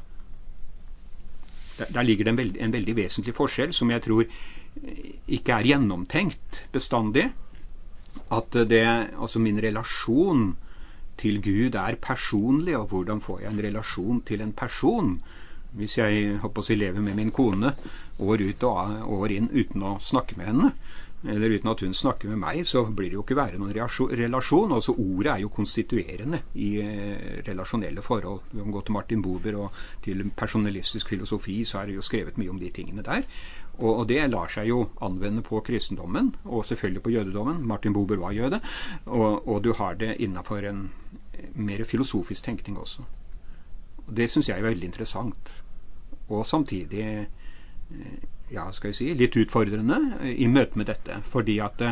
Der, 1.79 1.87
der 1.95 2.03
ligger 2.03 2.25
det 2.25 2.31
en 2.31 2.39
veldig, 2.39 2.61
en 2.61 2.73
veldig 2.73 2.97
vesentlig 2.97 3.35
forskjell 3.35 3.73
som 3.73 3.91
jeg 3.91 4.03
tror 4.05 4.27
ikke 5.29 5.57
er 5.57 5.71
gjennomtenkt 5.73 6.63
bestandig. 6.73 7.33
At 8.31 8.53
det, 8.53 8.85
altså 9.19 9.41
min 9.41 9.59
relasjon 9.63 10.53
til 11.23 11.39
Gud 11.43 11.79
er 11.79 12.01
personlig, 12.03 12.75
og 12.79 12.91
hvordan 12.91 13.23
får 13.23 13.45
jeg 13.45 13.53
en 13.53 13.65
relasjon 13.69 14.21
til 14.27 14.43
en 14.43 14.53
person? 14.53 15.15
Hvis 15.73 15.97
jeg 15.97 16.37
håper 16.43 16.67
å 16.67 16.77
leve 16.77 17.01
med 17.01 17.17
min 17.17 17.31
kone 17.33 17.73
år 18.21 18.43
ut 18.45 18.67
og 18.69 19.15
år 19.23 19.33
inn 19.39 19.49
uten 19.55 19.87
å 19.87 19.97
snakke 20.03 20.37
med 20.37 20.51
henne, 20.51 20.73
eller 21.23 21.55
uten 21.55 21.71
at 21.71 21.81
hun 21.85 21.95
snakker 21.95 22.33
med 22.33 22.41
meg, 22.43 22.65
så 22.67 22.83
blir 22.85 23.13
det 23.13 23.15
jo 23.15 23.23
ikke 23.23 23.39
være 23.39 23.59
noen 23.61 23.71
relasjon. 23.73 24.75
Altså 24.75 24.97
ordet 24.99 25.31
er 25.31 25.45
jo 25.45 25.53
konstituerende 25.55 26.43
i 26.59 26.73
relasjonelle 27.47 28.03
forhold. 28.03 28.49
Vi 28.51 28.59
kan 28.59 28.75
gå 28.75 28.83
til 28.83 28.97
Martin 28.97 29.23
Buber 29.23 29.61
og 29.63 29.83
til 30.03 30.25
personalistisk 30.37 31.15
filosofi, 31.15 31.61
så 31.65 31.79
er 31.79 31.89
det 31.89 32.01
jo 32.01 32.05
skrevet 32.05 32.41
mye 32.43 32.51
om 32.51 32.59
de 32.59 32.73
tingene 32.75 33.07
der. 33.07 33.23
Og, 33.79 33.99
og 33.99 34.09
det 34.09 34.21
lar 34.31 34.51
seg 34.53 34.69
jo 34.69 34.83
anvende 35.03 35.43
på 35.43 35.61
kristendommen, 35.65 36.35
og 36.45 36.67
selvfølgelig 36.69 37.03
på 37.03 37.11
jødedommen. 37.15 37.63
Martin 37.67 37.93
Buber 37.93 38.21
var 38.21 38.35
jøde, 38.37 38.61
og, 39.07 39.49
og 39.49 39.65
du 39.65 39.73
har 39.79 39.95
det 39.95 40.17
innenfor 40.21 40.69
en 40.69 40.91
mer 41.55 41.85
filosofisk 41.85 42.45
tenkning 42.45 42.79
også. 42.79 43.05
Og 44.07 44.17
det 44.17 44.31
synes 44.31 44.49
jeg 44.49 44.59
er 44.59 44.69
veldig 44.69 44.87
interessant. 44.87 45.63
Og 46.29 46.47
samtidig, 46.47 47.29
ja, 48.53 48.67
skal 48.73 48.93
vi 48.93 48.97
si, 48.97 49.13
litt 49.15 49.37
utfordrende 49.37 49.99
i 50.37 50.47
møte 50.47 50.79
med 50.79 50.91
dette, 50.93 51.23
fordi 51.33 51.59
at 51.65 51.83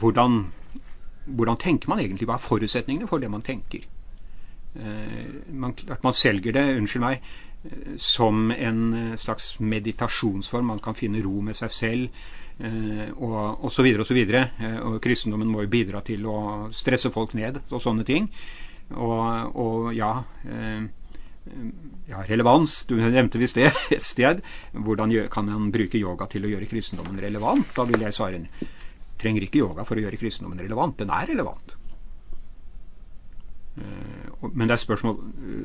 hvordan, 0.00 0.44
hvordan 1.24 1.60
tenker 1.60 1.90
man 1.90 2.00
egentlig, 2.00 2.28
hva 2.28 2.38
er 2.38 2.46
forutsetningene 2.46 3.10
for 3.10 3.18
det 3.18 3.30
man 3.30 3.42
tenker? 3.42 3.90
man, 5.54 5.74
at 5.88 6.02
man 6.02 6.12
selger 6.12 6.52
det, 6.52 6.62
unnskyld 6.80 7.02
meg, 7.04 7.20
som 7.96 8.50
en 8.50 9.14
slags 9.18 9.54
meditationsform. 9.60 10.72
Man 10.74 10.82
kan 10.84 10.96
finne 10.98 11.22
ro 11.24 11.40
med 11.44 11.56
seg 11.56 11.72
selv, 11.72 12.24
og, 13.16 13.64
og 13.64 13.70
så 13.72 13.82
videre 13.82 14.04
og 14.04 14.08
så 14.08 14.16
videre. 14.16 14.42
Og 14.84 14.98
kristendommen 15.02 15.48
må 15.50 15.64
jo 15.64 15.72
bidra 15.72 16.02
til 16.06 16.26
å 16.28 16.36
stresse 16.76 17.12
folk 17.14 17.32
ned 17.38 17.62
og 17.70 17.80
sånne 17.82 18.04
ting. 18.06 18.28
Og, 19.00 19.56
og 19.56 19.88
ja, 19.96 20.12
ja, 22.08 22.22
relevans, 22.28 22.82
du 22.88 22.96
nevnte 23.00 23.40
visst 23.40 23.58
det 23.58 23.70
et 23.96 24.04
sted. 24.04 24.42
Hvordan 24.72 25.14
kan 25.32 25.48
man 25.48 25.72
bruke 25.74 26.00
yoga 26.00 26.28
til 26.30 26.46
å 26.46 26.52
gjøre 26.52 26.68
kristendommen 26.70 27.20
relevant? 27.22 27.72
Da 27.76 27.86
vil 27.88 28.04
jeg 28.04 28.16
svare, 28.16 28.44
trenger 29.20 29.46
ikke 29.46 29.62
yoga 29.64 29.88
for 29.88 29.98
å 29.98 30.04
gjøre 30.04 30.20
kristendommen 30.20 30.60
relevant. 30.60 30.98
Den 31.00 31.12
er 31.14 31.32
relevant. 31.32 31.76
Men 34.54 34.68
det 34.68 34.76
er 34.76 34.82
spørsmål, 34.82 35.16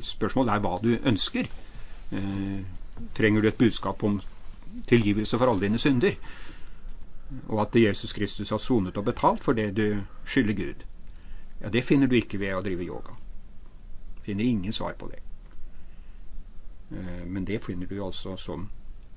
spørsmål 0.01 0.49
er 0.49 0.61
hva 0.63 0.77
du 0.81 0.93
ønsker 0.97 1.49
eh, 2.11 2.65
trenger 3.15 3.41
du 3.41 3.47
et 3.47 3.57
budskap 3.57 4.03
om 4.03 4.21
tilgivelse 4.87 5.37
for 5.37 5.49
alle 5.49 5.61
dine 5.61 5.79
synder, 5.79 6.15
og 7.47 7.61
at 7.61 7.75
Jesus 7.75 8.13
Kristus 8.13 8.49
har 8.49 8.57
sonet 8.57 8.97
og 8.97 9.05
betalt 9.05 9.43
for 9.43 9.53
det 9.53 9.77
du 9.77 10.01
skylder 10.25 10.53
Gud, 10.53 10.85
ja, 11.61 11.69
det 11.69 11.83
finner 11.83 12.07
du 12.07 12.15
ikke 12.15 12.39
ved 12.39 12.55
å 12.55 12.61
drive 12.63 12.85
yoga. 12.85 13.15
Finner 14.23 14.43
ingen 14.43 14.73
svar 14.73 14.93
på 14.93 15.09
det. 15.11 15.19
Eh, 16.91 17.25
men 17.25 17.45
det 17.45 17.63
finner 17.63 17.87
du 17.87 18.03
altså 18.03 18.37
som 18.37 18.69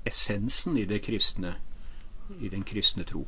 essensen 0.05 0.77
i 0.77 0.85
det 0.85 1.01
kristne, 1.01 1.55
i 2.39 2.49
den 2.49 2.63
kristne 2.63 3.03
tro. 3.03 3.27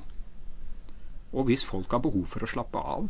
Og 1.32 1.43
hvis 1.43 1.65
folk 1.65 1.91
har 1.91 2.04
behov 2.04 2.28
for 2.32 2.43
å 2.43 2.49
slappe 2.49 2.80
av, 2.80 3.10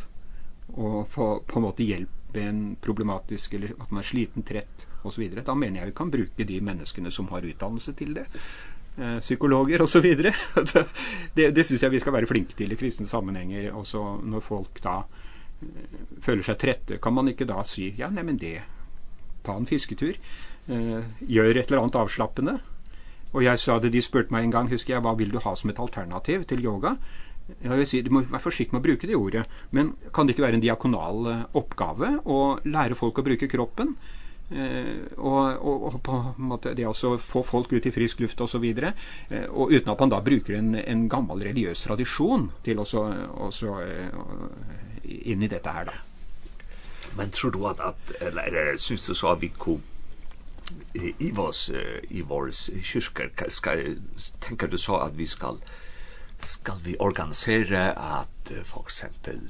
og 0.74 1.10
på, 1.14 1.28
på 1.48 1.60
en 1.60 1.66
måte 1.66 1.86
hjelp 1.86 2.25
ben, 2.36 2.62
problematisk, 2.84 3.56
eller 3.58 3.74
at 3.80 3.92
man 3.92 4.04
er 4.04 4.12
sliten, 4.12 4.46
trett 4.46 4.88
osv. 5.08 5.26
Da 5.40 5.56
mener 5.56 5.82
jeg 5.82 5.94
vi 5.94 5.98
kan 5.98 6.14
bruke 6.14 6.48
de 6.48 6.62
menneskene 6.62 7.12
som 7.14 7.32
har 7.32 7.48
utdannelse 7.48 7.96
til 7.98 8.16
det 8.20 8.28
psykologer 9.22 9.82
och 9.82 9.90
så 9.90 10.00
vidare. 10.00 10.36
det 11.34 11.52
det 11.52 11.64
synes 11.64 11.84
jag 11.84 11.90
vi 11.90 12.00
ska 12.00 12.12
vara 12.12 12.26
flinke 12.26 12.56
till 12.56 12.72
i 12.72 12.76
kristne 12.76 13.06
sammenhenger, 13.06 13.72
och 13.72 13.88
så 13.88 14.16
när 14.24 14.40
folk 14.40 14.84
då 14.84 15.04
føler 16.22 16.44
seg 16.44 16.60
trette, 16.60 16.98
kan 17.02 17.14
man 17.16 17.30
ikke 17.32 17.48
da 17.48 17.64
si 17.68 17.92
ja, 17.98 18.10
nei, 18.12 18.24
men 18.28 18.38
det, 18.38 18.60
ta 19.46 19.56
en 19.56 19.68
fisketur, 19.70 20.18
eh, 20.68 21.04
gjør 21.20 21.56
et 21.56 21.70
eller 21.70 21.84
annet 21.84 22.00
avslappende. 22.02 22.58
Og 23.36 23.44
jeg 23.44 23.60
sa 23.60 23.80
det, 23.80 23.92
de 23.94 24.02
spurte 24.04 24.34
meg 24.34 24.46
en 24.46 24.54
gang, 24.54 24.70
husker 24.72 24.96
jeg, 24.96 25.04
hva 25.04 25.16
vil 25.18 25.32
du 25.34 25.40
ha 25.44 25.56
som 25.56 25.72
et 25.72 25.80
alternativ 25.82 26.46
til 26.50 26.64
yoga? 26.64 26.96
jag 27.62 27.76
vill 27.76 27.88
säga 27.88 28.02
si, 28.02 28.02
du 28.02 28.10
måste 28.10 28.32
vara 28.32 28.42
försiktig 28.42 28.74
med 28.74 28.80
att 28.80 28.84
bruka 28.84 29.08
det 29.08 29.16
ordet, 29.16 29.50
men 29.70 29.94
kan 30.14 30.28
det 30.28 30.32
inte 30.32 30.42
vara 30.42 30.52
en 30.52 30.60
diakonal 30.60 31.42
uppgave 31.52 32.20
att 32.26 32.66
lära 32.66 32.96
folk 32.96 33.20
att 33.20 33.26
bruka 33.26 33.48
kroppen? 33.48 33.96
eh 34.52 35.18
och 35.18 35.86
och 35.88 36.04
på 36.04 36.34
måte 36.38 36.74
det 36.74 36.86
alltså 36.86 37.18
få 37.18 37.44
folk 37.44 37.72
ut 37.72 37.86
i 37.86 37.92
frisk 37.92 38.20
luft 38.20 38.42
och 38.42 38.50
så 38.50 38.58
vidare 38.58 38.94
eh, 39.30 39.44
och 39.44 39.70
utan 39.70 39.94
att 39.94 40.00
man 40.00 40.10
då 40.10 40.22
brukar 40.22 40.54
en 40.54 40.76
en 40.76 41.10
gammal 41.10 41.42
religiös 41.42 41.84
tradition 41.84 42.52
till 42.64 42.80
och 42.80 42.88
så 42.88 43.14
och 43.38 43.54
så 43.54 43.88
in 45.04 45.44
i 45.44 45.48
detta 45.48 45.70
här 45.70 45.86
då. 45.86 45.92
Men 47.18 47.30
tror 47.30 47.52
du 47.52 47.66
att 47.66 47.80
att 47.80 48.12
eller 48.12 48.78
syns 48.78 49.08
du 49.08 49.14
så 49.14 49.28
att 49.28 49.44
vi 49.44 49.48
kom 49.48 49.82
i 51.18 51.32
vars 51.32 51.72
i 52.10 52.22
vars 52.22 52.70
kyrka 52.84 53.50
ska 53.50 53.76
tänker 54.40 54.68
du 54.68 54.78
så 54.78 54.98
att 54.98 55.16
vi 55.16 55.28
skall 55.28 55.58
skal 56.46 56.82
vi 56.86 56.96
organisere 57.00 57.90
at 57.94 58.52
uh, 58.52 58.64
for 58.66 58.88
eksempel 58.88 59.42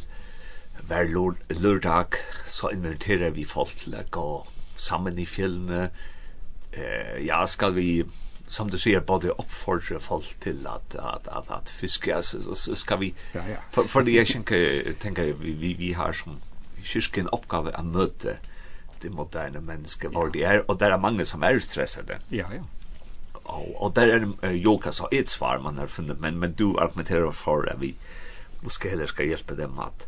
hver 0.88 1.08
lørdag 1.50 2.20
så 2.46 2.68
inventerer 2.68 3.30
vi 3.30 3.46
folk 3.46 3.72
til 3.80 3.96
å 3.96 4.04
gå 4.12 4.28
sammen 4.78 5.20
i 5.20 5.26
fjellene. 5.26 5.90
Eh, 6.74 7.26
ja, 7.26 7.46
skal 7.46 7.76
vi, 7.76 8.04
som 8.48 8.70
du 8.70 8.78
sier, 8.78 9.00
både 9.00 9.34
oppfordre 9.40 10.00
folk 10.04 10.28
til 10.44 10.68
at, 10.68 10.98
at, 11.00 11.30
at, 11.32 11.50
at 11.50 11.72
fiske, 11.72 12.16
altså, 12.16 12.56
så 12.56 12.76
skal 12.76 13.00
vi, 13.00 13.14
ja, 13.34 13.46
ja. 13.50 13.62
for, 13.72 13.88
for 13.88 14.10
jeg 14.10 14.28
tenker, 14.28 14.94
tenker 15.02 15.34
vi, 15.40 15.56
vi, 15.56 15.74
vi 15.80 15.92
har 15.96 16.14
som 16.14 16.42
kyrken 16.84 17.32
oppgave 17.34 17.74
å 17.74 17.86
møte 17.88 18.38
det 19.02 19.12
moderne 19.12 19.62
mennesket 19.62 20.14
hvor 20.14 20.30
ja. 20.30 20.34
de 20.34 20.44
er, 20.44 20.64
og 20.68 20.80
det 20.80 20.92
er 20.92 21.02
mange 21.02 21.26
som 21.26 21.44
er 21.44 21.60
stressede. 21.60 22.20
Ja, 22.32 22.52
ja 22.54 22.62
och 23.46 23.82
och 23.82 23.94
där 23.94 24.08
är 24.08 24.50
uh, 24.50 24.56
yoga 24.56 24.92
så 24.92 25.08
it's 25.08 25.38
far 25.38 25.60
man 25.60 25.78
har 25.78 25.88
funnit 25.88 26.20
men 26.20 26.40
men 26.40 26.54
du 26.54 26.80
argumenterar 26.80 27.32
för 27.32 27.68
att 27.74 27.82
vi 27.82 27.96
måste 28.62 28.90
heller 28.90 29.06
ska 29.06 29.24
hjälpa 29.24 29.54
dem 29.54 29.80
att 29.80 30.08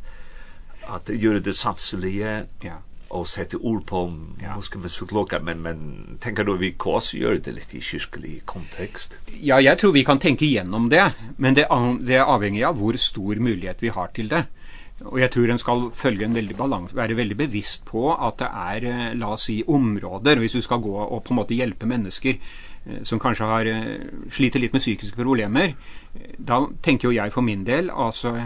att 0.88 1.10
göra 1.10 1.40
det 1.40 1.54
sanselige 1.54 2.46
ja 2.62 2.74
och 3.08 3.28
sätta 3.28 3.58
ord 3.58 3.86
på 3.86 4.14
ja. 4.42 4.56
måste 4.56 4.78
man 4.78 4.90
såklart 4.90 5.42
men 5.42 5.62
men 5.62 6.06
tänker 6.20 6.44
du 6.44 6.58
vi 6.58 6.72
kors 6.72 7.14
gör 7.14 7.42
det 7.44 7.52
lite 7.52 7.78
i 7.78 7.82
kyrklig 7.82 8.42
kontext. 8.46 9.18
Ja, 9.42 9.62
jag 9.62 9.78
tror 9.78 9.94
vi 9.94 10.04
kan 10.04 10.20
tänka 10.20 10.46
igenom 10.46 10.90
det, 10.90 11.12
men 11.38 11.54
det 11.54 11.68
det 12.00 12.16
är 12.16 12.22
avhängigt 12.22 12.68
av 12.68 12.80
hur 12.80 12.98
stor 12.98 13.36
möjlighet 13.36 13.78
vi 13.80 13.90
har 13.90 14.08
till 14.08 14.28
det. 14.28 14.44
Og 15.06 15.20
jeg 15.22 15.30
tror 15.30 15.52
en 15.52 15.60
skal 15.62 15.84
følge 15.94 16.26
en 16.26 16.34
veldig 16.34 16.56
balans, 16.58 16.94
være 16.96 17.18
veldig 17.18 17.36
bevisst 17.38 17.84
på 17.86 18.16
at 18.16 18.40
det 18.42 18.48
er, 18.50 19.14
la 19.14 19.28
oss 19.36 19.46
si, 19.46 19.60
områder, 19.68 20.40
hvis 20.42 20.58
du 20.58 20.62
skal 20.66 20.82
gå 20.82 20.96
og 20.98 21.22
på 21.24 21.34
en 21.34 21.38
måte 21.38 21.58
hjelpe 21.58 21.86
mennesker, 21.86 22.40
som 23.04 23.20
kanske 23.20 23.44
har 23.44 23.86
sliter 24.32 24.60
lite 24.60 24.74
med 24.74 24.82
psykiska 24.82 25.16
problem. 25.16 25.60
Då 26.38 26.70
tänker 26.82 27.12
jag 27.12 27.34
för 27.34 27.42
min 27.42 27.64
del 27.64 27.90
alltså 27.90 28.42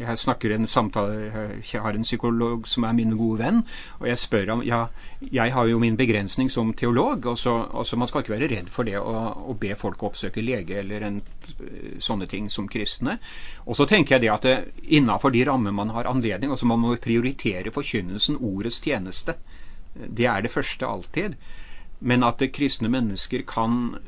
jag 0.00 0.18
snackar 0.18 0.50
en 0.50 0.66
samtal 0.66 1.32
jag 1.72 1.82
har 1.82 1.94
en 1.94 2.02
psykolog 2.02 2.68
som 2.68 2.84
är 2.84 2.92
min 2.92 3.16
gode 3.16 3.42
vän 3.42 3.62
och 3.88 4.08
jag 4.08 4.18
spør 4.18 4.50
om 4.50 4.62
ja 4.64 4.88
jag 5.20 5.50
har 5.50 5.66
ju 5.66 5.78
min 5.78 5.96
begränsning 5.96 6.50
som 6.50 6.72
teolog 6.72 7.26
och 7.26 7.38
så 7.38 7.62
alltså 7.62 7.96
man 7.96 8.08
ska 8.08 8.18
ikke 8.18 8.32
vara 8.32 8.48
rädd 8.48 8.68
för 8.68 8.84
det 8.84 8.98
och 8.98 9.50
å 9.50 9.54
be 9.54 9.74
folk 9.74 10.02
uppsöka 10.02 10.40
lege 10.40 10.78
eller 10.78 11.00
en 11.00 11.22
sånne 11.98 12.26
ting 12.26 12.50
som 12.50 12.68
kristne. 12.68 13.18
Och 13.56 13.76
så 13.76 13.86
tänker 13.86 14.14
jag 14.14 14.22
det 14.22 14.28
att 14.28 14.64
innenfor 14.82 15.30
de 15.30 15.44
rammer 15.44 15.70
man 15.70 15.90
har 15.90 16.04
anledning 16.04 16.50
och 16.50 16.58
så 16.58 16.66
man 16.66 16.78
måste 16.78 17.04
prioritera 17.04 17.70
förkynnelsen 17.70 18.36
ordets 18.36 18.82
tjänste. 18.84 19.34
Det 20.08 20.24
är 20.24 20.42
det 20.42 20.48
första 20.48 20.86
alltid 20.86 21.34
men 21.98 22.22
att 22.22 22.38
det 22.38 22.48
kristne 22.48 22.88
mennesker 22.88 23.42
kan 23.46 23.98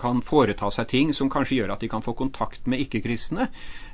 kan 0.00 0.22
foreta 0.24 0.70
seg 0.72 0.88
ting 0.90 1.12
som 1.16 1.30
kanskje 1.32 1.60
gjør 1.60 1.74
at 1.74 1.84
de 1.84 1.88
kan 1.92 2.04
få 2.04 2.14
kontakt 2.16 2.66
med 2.70 2.80
ikke-kristne. 2.86 3.48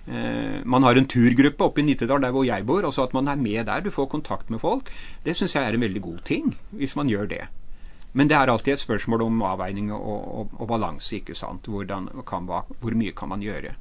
Eh 0.07 0.62
man 0.64 0.83
har 0.87 0.97
en 0.97 1.09
turgruppe 1.11 1.64
oppe 1.64 1.83
i 1.83 1.87
Nittedal 1.87 2.23
der 2.23 2.35
hvor 2.35 2.47
jeg 2.47 2.67
bor 2.67 2.85
og 2.87 2.95
så 2.95 3.07
at 3.07 3.14
man 3.14 3.29
er 3.29 3.37
med 3.37 3.67
der, 3.67 3.81
du 3.81 3.91
får 3.91 4.07
kontakt 4.07 4.51
med 4.51 4.61
folk. 4.61 4.91
Det 5.25 5.37
synes 5.37 5.55
jeg 5.55 5.64
er 5.64 5.75
en 5.75 5.81
veldig 5.81 6.03
god 6.03 6.19
ting 6.25 6.55
hvis 6.71 6.97
man 6.97 7.09
gjør 7.09 7.27
det. 7.27 7.47
Men 8.12 8.29
det 8.29 8.37
er 8.37 8.49
alltid 8.49 8.73
et 8.73 8.81
spørsmål 8.81 9.23
om 9.23 9.43
avveining 9.43 9.93
og, 9.93 10.39
og, 10.39 10.51
og 10.59 10.69
balanse, 10.69 11.17
ikke 11.17 11.35
sant? 11.35 11.67
Hvordan 11.67 12.09
kan 12.27 12.47
va 12.49 12.62
hvor 12.81 12.95
mye 12.95 13.12
kan 13.12 13.29
man 13.29 13.43
gjøre? 13.43 13.75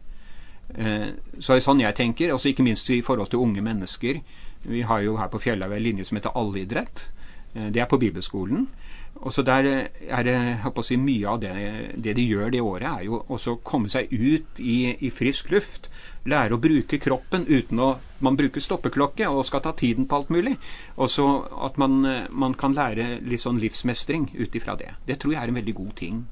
Eh 0.76 1.14
så 1.40 1.54
er 1.54 1.60
det 1.60 1.68
sånn 1.68 1.84
jeg 1.84 1.96
tenker, 1.96 2.38
så 2.38 2.50
ikke 2.50 2.64
minst 2.64 2.90
i 2.90 3.02
forhold 3.02 3.30
til 3.30 3.40
unge 3.40 3.62
mennesker. 3.62 4.22
Vi 4.66 4.82
har 4.82 5.00
jo 5.02 5.18
her 5.18 5.28
på 5.28 5.40
Fjällaväl 5.40 5.84
linje 5.84 6.06
som 6.06 6.18
heter 6.18 6.34
allidrett. 6.36 7.10
Eh 7.54 7.70
det 7.72 7.82
er 7.82 7.86
på 7.86 7.98
Bibelskolen. 7.98 8.68
Eh 8.68 8.85
Och 9.16 9.34
så 9.34 9.42
där 9.42 9.88
är 10.08 10.24
det 10.24 10.58
hoppas 10.64 10.92
vi 10.92 10.98
mycket 10.98 11.30
av 11.30 11.40
det 11.40 11.86
det 11.96 12.14
de 12.14 12.22
gör 12.22 12.50
det 12.50 12.62
året 12.62 12.90
är 12.98 13.02
ju 13.02 13.10
också 13.10 13.56
komma 13.56 13.90
sig 13.90 14.08
ut 14.10 14.60
i 14.60 15.06
i 15.08 15.12
frisk 15.12 15.52
luft, 15.52 15.90
lära 16.24 16.54
att 16.54 16.60
bruka 16.60 16.98
kroppen 16.98 17.46
utan 17.48 17.80
att 17.80 18.02
man 18.20 18.36
brukar 18.36 18.62
stoppeklocka 18.62 19.30
och 19.30 19.46
ska 19.46 19.60
ta 19.60 19.72
tiden 19.72 20.08
på 20.08 20.16
allt 20.16 20.30
möjligt. 20.30 20.60
Och 20.96 21.12
så 21.12 21.46
att 21.62 21.78
man 21.78 22.18
man 22.30 22.54
kan 22.54 22.74
lära 22.74 23.18
liksom 23.22 23.52
sån 23.52 23.60
livsmästring 23.60 24.36
utifrån 24.38 24.78
det. 24.78 24.92
Det 25.06 25.16
tror 25.16 25.34
jag 25.34 25.44
är 25.44 25.48
en 25.48 25.54
väldigt 25.54 25.76
god 25.76 25.96
ting. 25.96 26.26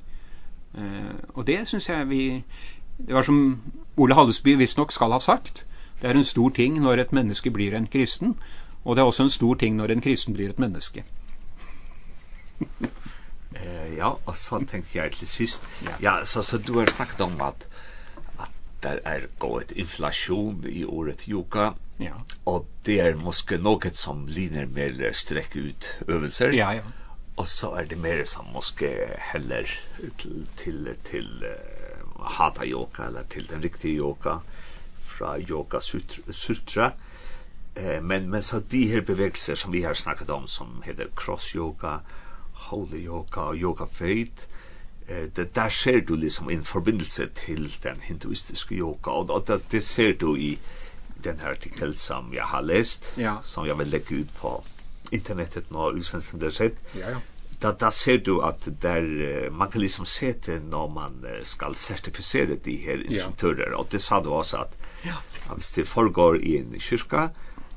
Eh 0.78 1.34
och 1.34 1.46
det 1.46 1.68
syns 1.68 1.90
jag 1.90 2.06
vi 2.06 2.44
det 2.98 3.14
var 3.14 3.24
som 3.24 3.62
Ole 3.96 4.16
Hallesby 4.16 4.56
visst 4.56 4.78
nog 4.78 4.94
skal 4.94 5.12
ha 5.12 5.20
sagt. 5.20 5.64
Det 6.02 6.08
är 6.08 6.16
en 6.16 6.26
stor 6.26 6.50
ting 6.50 6.82
när 6.82 6.98
ett 6.98 7.12
människa 7.12 7.50
blir 7.50 7.74
en 7.74 7.88
kristen 7.88 8.34
och 8.84 8.96
det 8.96 9.02
är 9.02 9.06
också 9.06 9.24
en 9.24 9.30
stor 9.30 9.56
ting 9.56 9.78
när 9.78 9.90
en 9.90 10.02
kristen 10.02 10.34
blir 10.34 10.50
ett 10.50 10.58
människa. 10.58 11.02
Eh 13.54 13.94
ja, 13.98 14.20
och 14.26 14.38
så 14.38 14.60
tenkte 14.60 14.98
jag 14.98 15.12
till 15.12 15.28
sist. 15.28 15.62
Ja, 16.00 16.26
så 16.26 16.44
så 16.44 16.58
du 16.58 16.74
har 16.74 16.86
snakket 16.86 17.22
om 17.22 17.42
at 17.42 17.68
att 18.38 18.52
der 18.82 19.00
är 19.04 19.28
gått 19.38 19.72
inflation 19.72 20.66
i 20.68 20.86
året 20.86 21.28
Joka. 21.28 21.74
Ja. 21.98 22.14
Och 22.44 22.68
det 22.86 23.00
er 23.00 23.16
måske 23.16 23.58
noe 23.58 23.92
som 23.94 24.28
ligner 24.28 24.66
mer 24.66 25.12
strekk 25.14 25.56
ut 25.56 25.88
øvelser. 26.08 26.52
Ja, 26.52 26.74
ja. 26.74 26.84
Och 27.36 27.48
så 27.48 27.76
är 27.76 27.86
det 27.86 27.96
mer 27.96 28.24
som 28.24 28.46
måske 28.54 29.18
heller 29.20 29.80
till 30.18 30.46
till 30.56 30.96
till 31.04 31.44
uh, 31.44 32.26
hata 32.26 32.66
yoga 32.66 33.04
eller 33.04 33.24
till 33.24 33.46
den 33.46 33.62
riktiga 33.62 33.94
yoga 33.94 34.40
fra 35.04 35.40
yoga 35.40 35.80
sutra. 35.80 36.34
sutra. 36.34 36.92
Eh 37.76 38.02
men 38.02 38.30
men 38.30 38.44
så 38.44 38.60
de 38.60 38.88
her 38.88 39.02
bevegelser 39.02 39.56
som 39.56 39.72
vi 39.72 39.84
har 39.84 39.94
snackat 39.94 40.30
om 40.30 40.48
som 40.48 40.82
heter 40.86 41.08
cross 41.16 41.56
yoga, 41.56 42.00
Holy 42.70 43.06
Yoga 43.06 43.40
og 43.40 43.56
Yoga 43.56 43.86
Faith, 43.92 44.48
eh, 45.08 45.28
det 45.36 45.56
der 45.56 45.70
ser 45.70 46.00
du 46.00 46.16
liksom 46.16 46.50
en 46.50 46.64
forbindelse 46.64 47.28
til 47.46 47.76
den 47.84 48.02
hinduistiske 48.02 48.76
yoga, 48.76 49.12
og, 49.12 49.30
og 49.30 49.48
det, 49.48 49.62
det 49.72 49.84
ser 49.84 50.14
du 50.14 50.36
i 50.36 50.60
den 51.24 51.40
här 51.40 51.52
artikel 51.52 51.96
som 51.96 52.34
jag 52.34 52.44
har 52.44 52.62
läst 52.62 53.12
ja. 53.16 53.42
som 53.44 53.68
jag 53.68 53.76
vill 53.76 53.90
lägga 53.90 54.16
ut 54.16 54.36
på 54.42 54.64
internetet 55.12 55.72
når 55.72 55.98
utsendelsen 55.98 56.40
det 56.40 56.52
sett. 56.52 56.76
Ja, 56.94 57.10
ja. 57.10 57.18
Da, 57.60 57.72
da 57.72 57.92
ser 57.92 58.18
du 58.18 58.42
at 58.44 58.68
der, 58.82 59.50
man 59.52 59.72
kan 59.72 59.82
liksom 59.82 60.06
se 60.06 60.34
det 60.46 60.60
når 60.64 60.88
man 60.88 61.26
skal 61.44 61.76
certifisere 61.76 62.56
de 62.56 62.76
her 62.76 63.06
instruktører, 63.06 63.70
ja. 63.70 63.78
og 63.78 63.88
det 63.92 64.02
sa 64.02 64.20
du 64.20 64.34
også 64.34 64.58
at 64.58 64.74
ja. 65.06 65.16
hvis 65.56 65.72
det 65.72 65.88
foregår 65.88 66.36
i 66.36 66.58
en 66.58 66.76
kyrka, 66.80 67.28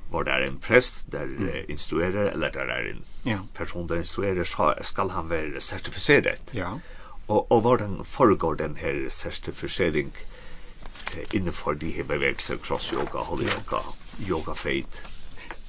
hvor 0.08 0.22
det 0.22 0.32
er 0.32 0.46
en 0.46 0.58
prest, 0.58 1.04
der 1.12 1.24
mm. 1.26 1.48
instruerer, 1.68 2.30
eller 2.30 2.50
der 2.50 2.60
er 2.60 2.90
en 2.90 3.04
ja. 3.24 3.38
person 3.54 3.88
der 3.88 3.96
instruerer, 3.96 4.44
så 4.44 4.74
skal 4.80 5.08
han 5.08 5.30
være 5.30 5.60
sertifiseret. 5.60 6.54
Ja. 6.54 6.68
Og, 7.28 7.52
og 7.52 7.60
hvordan 7.60 8.00
foregår 8.04 8.54
den 8.54 8.76
her 8.76 9.10
sertifisering 9.10 10.12
innenfor 11.34 11.72
de 11.72 11.90
her 11.90 12.04
bevegelser, 12.04 12.56
cross-yoga, 12.56 13.18
holy-yoga, 13.18 13.82
yoga 14.28 14.52
faith? 14.52 15.02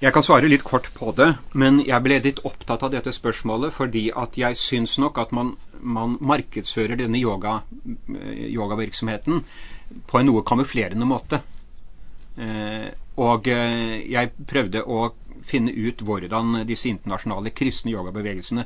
Jeg 0.02 0.14
kan 0.14 0.22
svare 0.22 0.46
litt 0.46 0.62
kort 0.62 0.92
på 0.94 1.10
det, 1.18 1.32
men 1.58 1.80
jeg 1.82 2.04
ble 2.06 2.20
litt 2.22 2.44
opptatt 2.46 2.84
av 2.86 2.92
dette 2.94 3.10
spørsmålet 3.16 3.74
fordi 3.74 4.12
at 4.14 4.38
jeg 4.38 4.58
syns 4.62 5.00
nok 5.02 5.18
at 5.18 5.32
man, 5.34 5.56
man 5.82 6.20
markedsfører 6.22 7.00
denne 7.00 7.18
yoga, 7.18 7.64
yogavirksomheten 8.06 9.42
på 10.06 10.20
en 10.20 10.30
noe 10.30 10.44
kamuflerende 10.46 11.08
måte. 11.10 11.42
Eh, 12.38 12.90
og 13.18 13.48
jeg 13.50 14.32
prøvde 14.46 14.84
å 14.86 15.08
finne 15.48 15.72
ut 15.74 16.02
hvordan 16.06 16.62
disse 16.70 16.90
internasjonale 16.90 17.54
kristne 17.56 17.96
yogabevegelsene 17.96 18.66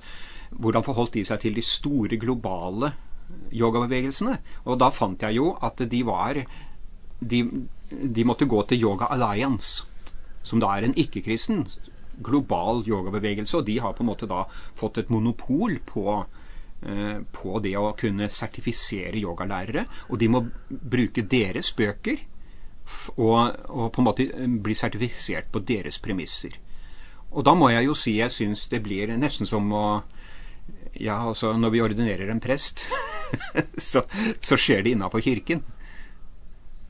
hvordan 0.60 0.84
forholdt 0.84 1.16
de 1.16 1.24
seg 1.28 1.40
til 1.44 1.56
de 1.56 1.64
store 1.64 2.18
globale 2.20 2.92
yogabevegelsene. 3.56 4.36
Og 4.68 4.80
da 4.80 4.92
fant 4.92 5.24
jeg 5.24 5.38
jo 5.40 5.54
at 5.64 5.84
de 5.88 6.02
var 6.08 6.42
de 7.22 7.46
de 7.92 8.24
måtte 8.24 8.48
gå 8.48 8.62
til 8.64 8.80
Yoga 8.86 9.10
Alliance 9.12 9.84
som 10.48 10.62
da 10.64 10.70
er 10.78 10.86
en 10.88 10.96
ikke-kristen 10.96 11.66
global 12.24 12.86
yogabevegelse 12.88 13.58
og 13.60 13.66
de 13.68 13.76
har 13.84 13.92
på 13.98 14.06
en 14.06 14.08
måte 14.08 14.30
da 14.32 14.46
fått 14.80 15.02
et 15.02 15.12
monopol 15.12 15.76
på 15.86 16.06
eh 16.82 17.20
på 17.32 17.60
det 17.60 17.76
å 17.78 17.92
kunne 18.00 18.30
sertifisere 18.30 19.20
yogalærere 19.20 19.86
og 20.10 20.20
de 20.20 20.28
må 20.28 20.46
bruke 20.70 21.22
deres 21.22 21.74
bøker 21.78 22.24
og, 23.16 23.56
og 23.70 23.92
på 23.94 24.02
en 24.02 24.08
måte 24.08 24.28
bli 24.64 24.76
sertifisert 24.78 25.52
på 25.52 25.62
deres 25.66 26.00
premisser. 26.04 26.58
Og 27.32 27.46
da 27.48 27.54
må 27.56 27.70
jeg 27.72 27.88
jo 27.88 27.96
si 27.96 28.18
jeg 28.18 28.34
syns 28.34 28.68
det 28.72 28.82
blir 28.84 29.14
nesten 29.18 29.50
som 29.50 29.72
å 29.74 29.86
Ja, 31.00 31.22
altså, 31.24 31.54
når 31.58 31.72
vi 31.72 31.82
ordinerer 31.82 32.30
en 32.30 32.42
prest, 32.44 32.84
så, 33.92 34.04
så 34.44 34.58
skjer 34.60 34.84
det 34.84 34.92
innenfor 34.92 35.24
kirken. 35.24 35.64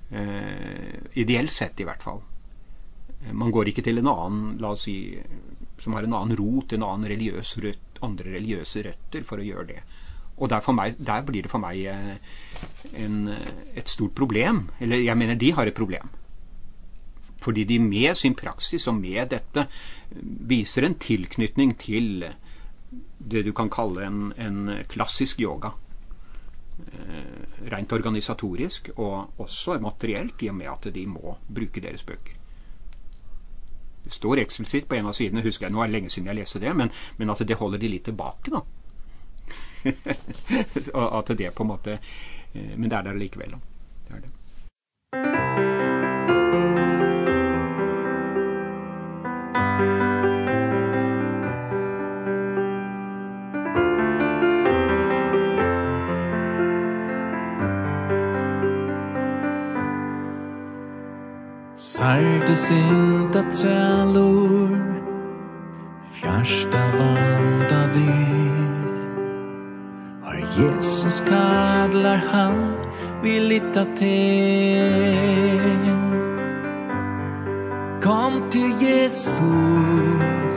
Eh, 0.10 0.98
ideelt 1.22 1.54
sett 1.54 1.80
i 1.80 1.86
hvert 1.88 2.02
fall. 2.04 2.20
Man 3.32 3.54
går 3.54 3.70
ikke 3.70 3.86
til 3.86 4.02
en 4.02 4.10
annen, 4.10 4.58
la 4.60 4.74
oss 4.74 4.88
si, 4.90 5.14
som 5.80 5.94
har 5.96 6.08
en 6.08 6.18
annen 6.18 6.36
rot, 6.36 6.74
en 6.74 6.88
annen 6.88 7.08
religiøs 7.14 7.54
rødt, 7.62 8.02
andre 8.02 8.34
religiøse 8.34 8.84
røtter 8.90 9.28
for 9.28 9.40
å 9.40 9.46
gjøre 9.46 9.68
det. 9.70 9.84
Och 10.42 10.50
der, 10.50 10.60
for 10.60 10.74
meg, 10.74 10.96
där 10.98 11.22
blir 11.22 11.44
det 11.44 11.50
för 11.50 11.60
mig 11.60 11.86
en 12.94 13.34
ett 13.76 13.88
stort 13.88 14.16
problem 14.16 14.72
eller 14.80 14.98
jag 14.98 15.18
menar 15.18 15.36
de 15.36 15.52
har 15.52 15.68
ett 15.68 15.76
problem. 15.76 16.10
Fordi 17.38 17.64
de 17.64 17.80
med 17.80 18.18
sin 18.18 18.34
praksis 18.34 18.88
og 18.88 18.96
med 18.96 19.30
dette 19.30 19.68
viser 20.50 20.86
en 20.86 20.98
tilknytning 20.98 21.76
til 21.78 22.26
det 23.18 23.46
du 23.46 23.52
kan 23.54 23.70
kalle 23.70 24.06
en, 24.06 24.34
en 24.38 24.74
klassisk 24.90 25.40
yoga. 25.46 25.72
Eh, 26.82 27.70
rent 27.70 27.94
organisatorisk 27.94 28.90
og 28.98 29.40
også 29.46 29.78
materielt 29.80 30.42
i 30.42 30.50
og 30.50 30.58
med 30.58 30.74
at 30.74 30.90
de 30.94 31.06
må 31.06 31.38
bruke 31.48 31.86
deres 31.86 32.02
bøker. 32.04 32.34
Det 34.04 34.14
står 34.14 34.42
eksplisitt 34.42 34.90
på 34.90 34.98
en 34.98 35.06
av 35.06 35.14
sidene, 35.14 35.46
husker 35.46 35.70
jeg, 35.70 35.78
nå 35.78 35.84
er 35.84 35.90
det 35.90 36.00
lenge 36.00 36.10
siden 36.10 36.34
jeg 36.34 36.42
leste 36.42 36.60
det, 36.66 36.74
men, 36.76 36.90
men 37.18 37.30
at 37.30 37.46
det 37.46 37.62
holder 37.62 37.78
de 37.78 37.94
litt 37.94 38.10
tilbake 38.10 38.58
da. 38.58 38.66
og 40.94 41.18
at 41.18 41.38
det 41.38 41.54
på 41.56 41.64
en 41.64 41.68
måte 41.68 42.00
men 42.54 42.90
det 42.90 42.98
er 42.98 43.02
der 43.02 43.14
likevel. 43.14 43.56
Det 44.08 44.16
er 44.16 44.20
det. 44.20 44.32
Sarte 61.76 62.56
sinta 62.56 63.42
trælur 63.52 64.78
Fjärsta 66.14 66.78
vanda 66.98 67.88
vir 67.94 68.51
Jesus 70.62 71.24
kallar 71.30 72.22
han 72.32 72.74
vi 73.24 73.40
litar 73.40 73.86
till. 73.96 75.42
Kom 78.04 78.50
till 78.50 78.72
Jesus. 78.80 80.56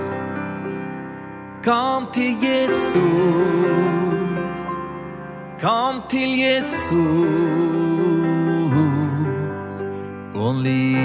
Kom 1.65 2.07
till 2.13 2.43
Jesus. 2.43 2.99
Kom 5.61 6.03
till 6.09 6.35
Jesus. 6.35 6.91
Only 10.35 10.97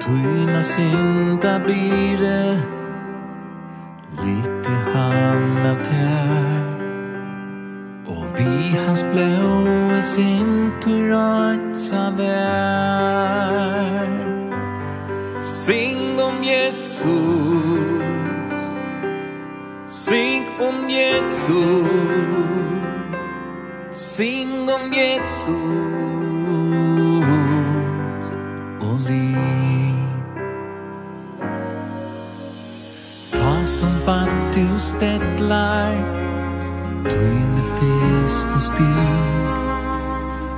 Tuna 0.00 0.62
sinta 0.62 1.58
bire 1.58 2.71
hans 8.92 9.04
blå 9.04 10.02
sin 10.02 10.72
turatsa 10.80 12.10
värld 12.16 13.72
Sing 15.42 16.20
om 16.20 16.44
Jesus. 16.44 17.08
Sing 19.86 20.44
om 20.60 20.90
Jesus. 20.90 21.88
Sing 23.90 24.68
om 24.68 24.92
Jesus. 24.92 25.48
Oli 28.80 29.08
liv. 29.08 29.94
Ta 33.32 33.64
som 33.64 33.90
band 34.06 34.54
du 34.54 34.80
städlar 34.80 36.31
Tøyne 37.10 37.62
fest 37.78 38.48
og 38.54 38.62
stig 38.62 39.08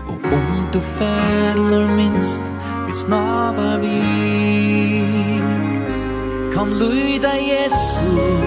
Og 0.09 0.19
om 0.33 0.67
du 0.73 0.81
fæller 0.81 1.97
minst 1.97 2.43
Vi 2.87 2.95
snabar 2.95 3.79
vi 3.79 4.01
Kan 6.55 6.69
lyda 6.79 7.33
Jesus 7.53 8.45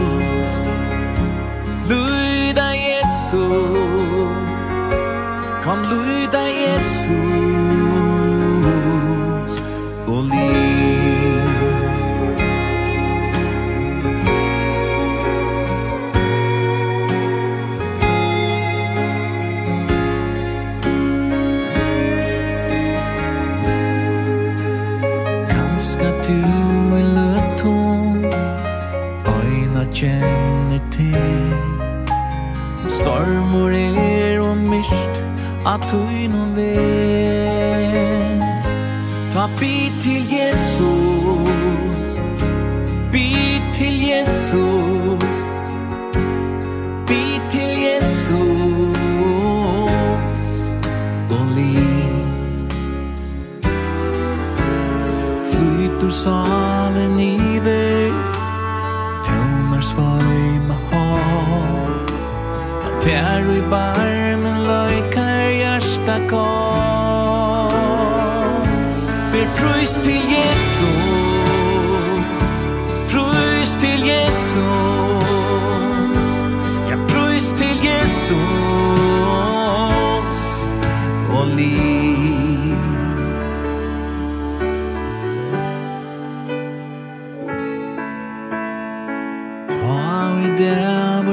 Lyda 1.89 2.69
Jesus. 2.73 4.31
Kan 5.63 5.79
lyda 5.91 6.43
Jesus. 6.45 7.86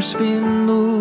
forsvinner 0.04 0.93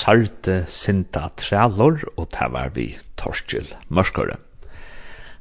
sarte 0.00 0.64
sinta 0.72 1.28
trælor, 1.36 2.00
og 2.16 2.30
det 2.32 2.48
var 2.52 2.72
vi 2.74 2.86
Torskjell 3.20 3.68
Mørskåre. 3.88 4.38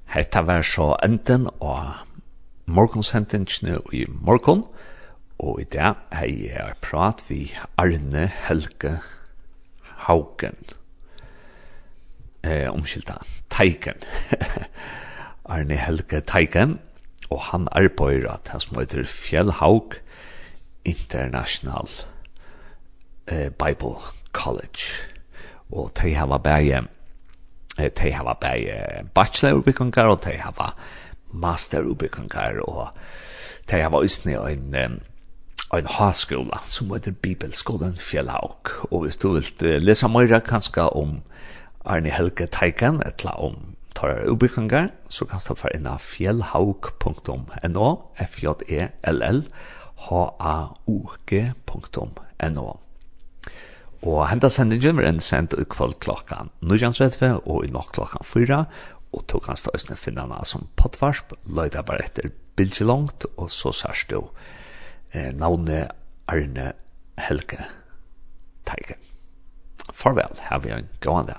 Hetta 0.10 0.41
var 0.43 0.66
så 0.66 0.95
enden 1.05 1.47
av 1.62 2.03
morgonsendingene 2.66 3.80
i 3.93 4.03
morgon, 4.10 4.66
og 5.39 5.62
i 5.62 5.68
dag 5.72 6.01
hei 6.12 6.49
jeg 6.49 6.76
prat 6.84 7.24
vi 7.30 7.45
Arne 7.80 8.28
Helge 8.47 8.97
Haugen. 10.10 10.60
Eh, 12.43 12.68
omskylda, 12.72 13.20
Teiken 13.51 13.99
Arne 15.53 15.76
Helge 15.76 16.22
Teiken 16.24 16.78
og 17.30 17.41
han 17.51 17.68
arbeider 17.72 18.32
at 18.32 18.47
han 18.53 18.64
som 18.64 18.80
heter 18.80 19.03
Fjellhaug 19.03 19.99
International 20.88 21.89
eh, 23.28 23.49
Bible 23.51 23.99
College. 24.34 25.07
Og 25.71 25.91
de 26.01 26.13
hava 26.15 26.38
bæge, 26.38 26.82
de 27.77 28.11
hava 28.11 28.34
bæge 28.34 29.05
bachelorbyggningar, 29.15 30.03
og 30.05 30.23
de 30.25 30.38
hava 30.38 30.73
masterbyggningar, 31.32 32.59
og 32.61 32.88
de 33.69 33.82
hava 33.82 34.03
ysni 34.03 34.34
en, 34.34 34.75
en 35.73 35.86
haskola, 35.86 36.59
som 36.67 36.93
heter 36.93 37.11
Bibelskolen 37.11 37.95
Fjellhauk. 37.95 38.71
Og 38.91 39.01
hvis 39.01 39.17
du 39.17 39.34
vil 39.34 39.82
lesa 39.82 40.07
meira 40.07 40.39
kanska 40.39 40.82
om 40.82 41.21
Arne 41.86 42.09
Helge 42.09 42.47
Teiken, 42.47 43.03
etla 43.05 43.32
om 43.32 43.75
tar 43.95 44.30
ubyggingar, 44.30 44.88
så 45.09 45.25
kan 45.25 45.39
du 45.47 45.55
fara 45.55 45.75
inn 45.75 45.88
av 45.88 45.99
fjellhauk.no, 45.99 47.88
f-j-e-l-l, 48.25 49.43
h-a-u-g.no. 50.07 51.30
Og 54.00 54.22
henda 54.30 54.47
sendingen 54.52 55.00
var 55.00 55.10
en 55.10 55.20
sendt 55.24 55.56
i 55.60 55.66
kvall 55.68 55.93
klokkan 56.00 56.54
9.30 56.64 57.41
og 57.43 57.66
i 57.66 57.72
nok 57.74 57.91
klokkan 57.97 58.24
4, 58.24 58.62
og 59.12 59.26
tog 59.28 59.50
hans 59.50 59.66
da 59.66 59.74
finna 59.76 59.97
finnana 59.97 60.43
som 60.45 60.70
pottvarsp, 60.80 61.34
løyda 61.50 61.84
bare 61.84 62.06
etter 62.06 62.30
bilgi 62.56 62.86
langt, 62.86 63.26
og 63.38 63.50
så 63.52 63.74
sørst 63.76 64.14
jo 64.14 64.30
eh, 65.12 65.34
navne 65.36 65.88
Arne 66.30 66.72
Helge 67.20 67.66
Teigen. 68.70 69.02
Farvel, 69.91 70.38
hef 70.47 70.64
vi 70.64 70.76
en 70.76 70.89
gående. 71.04 71.36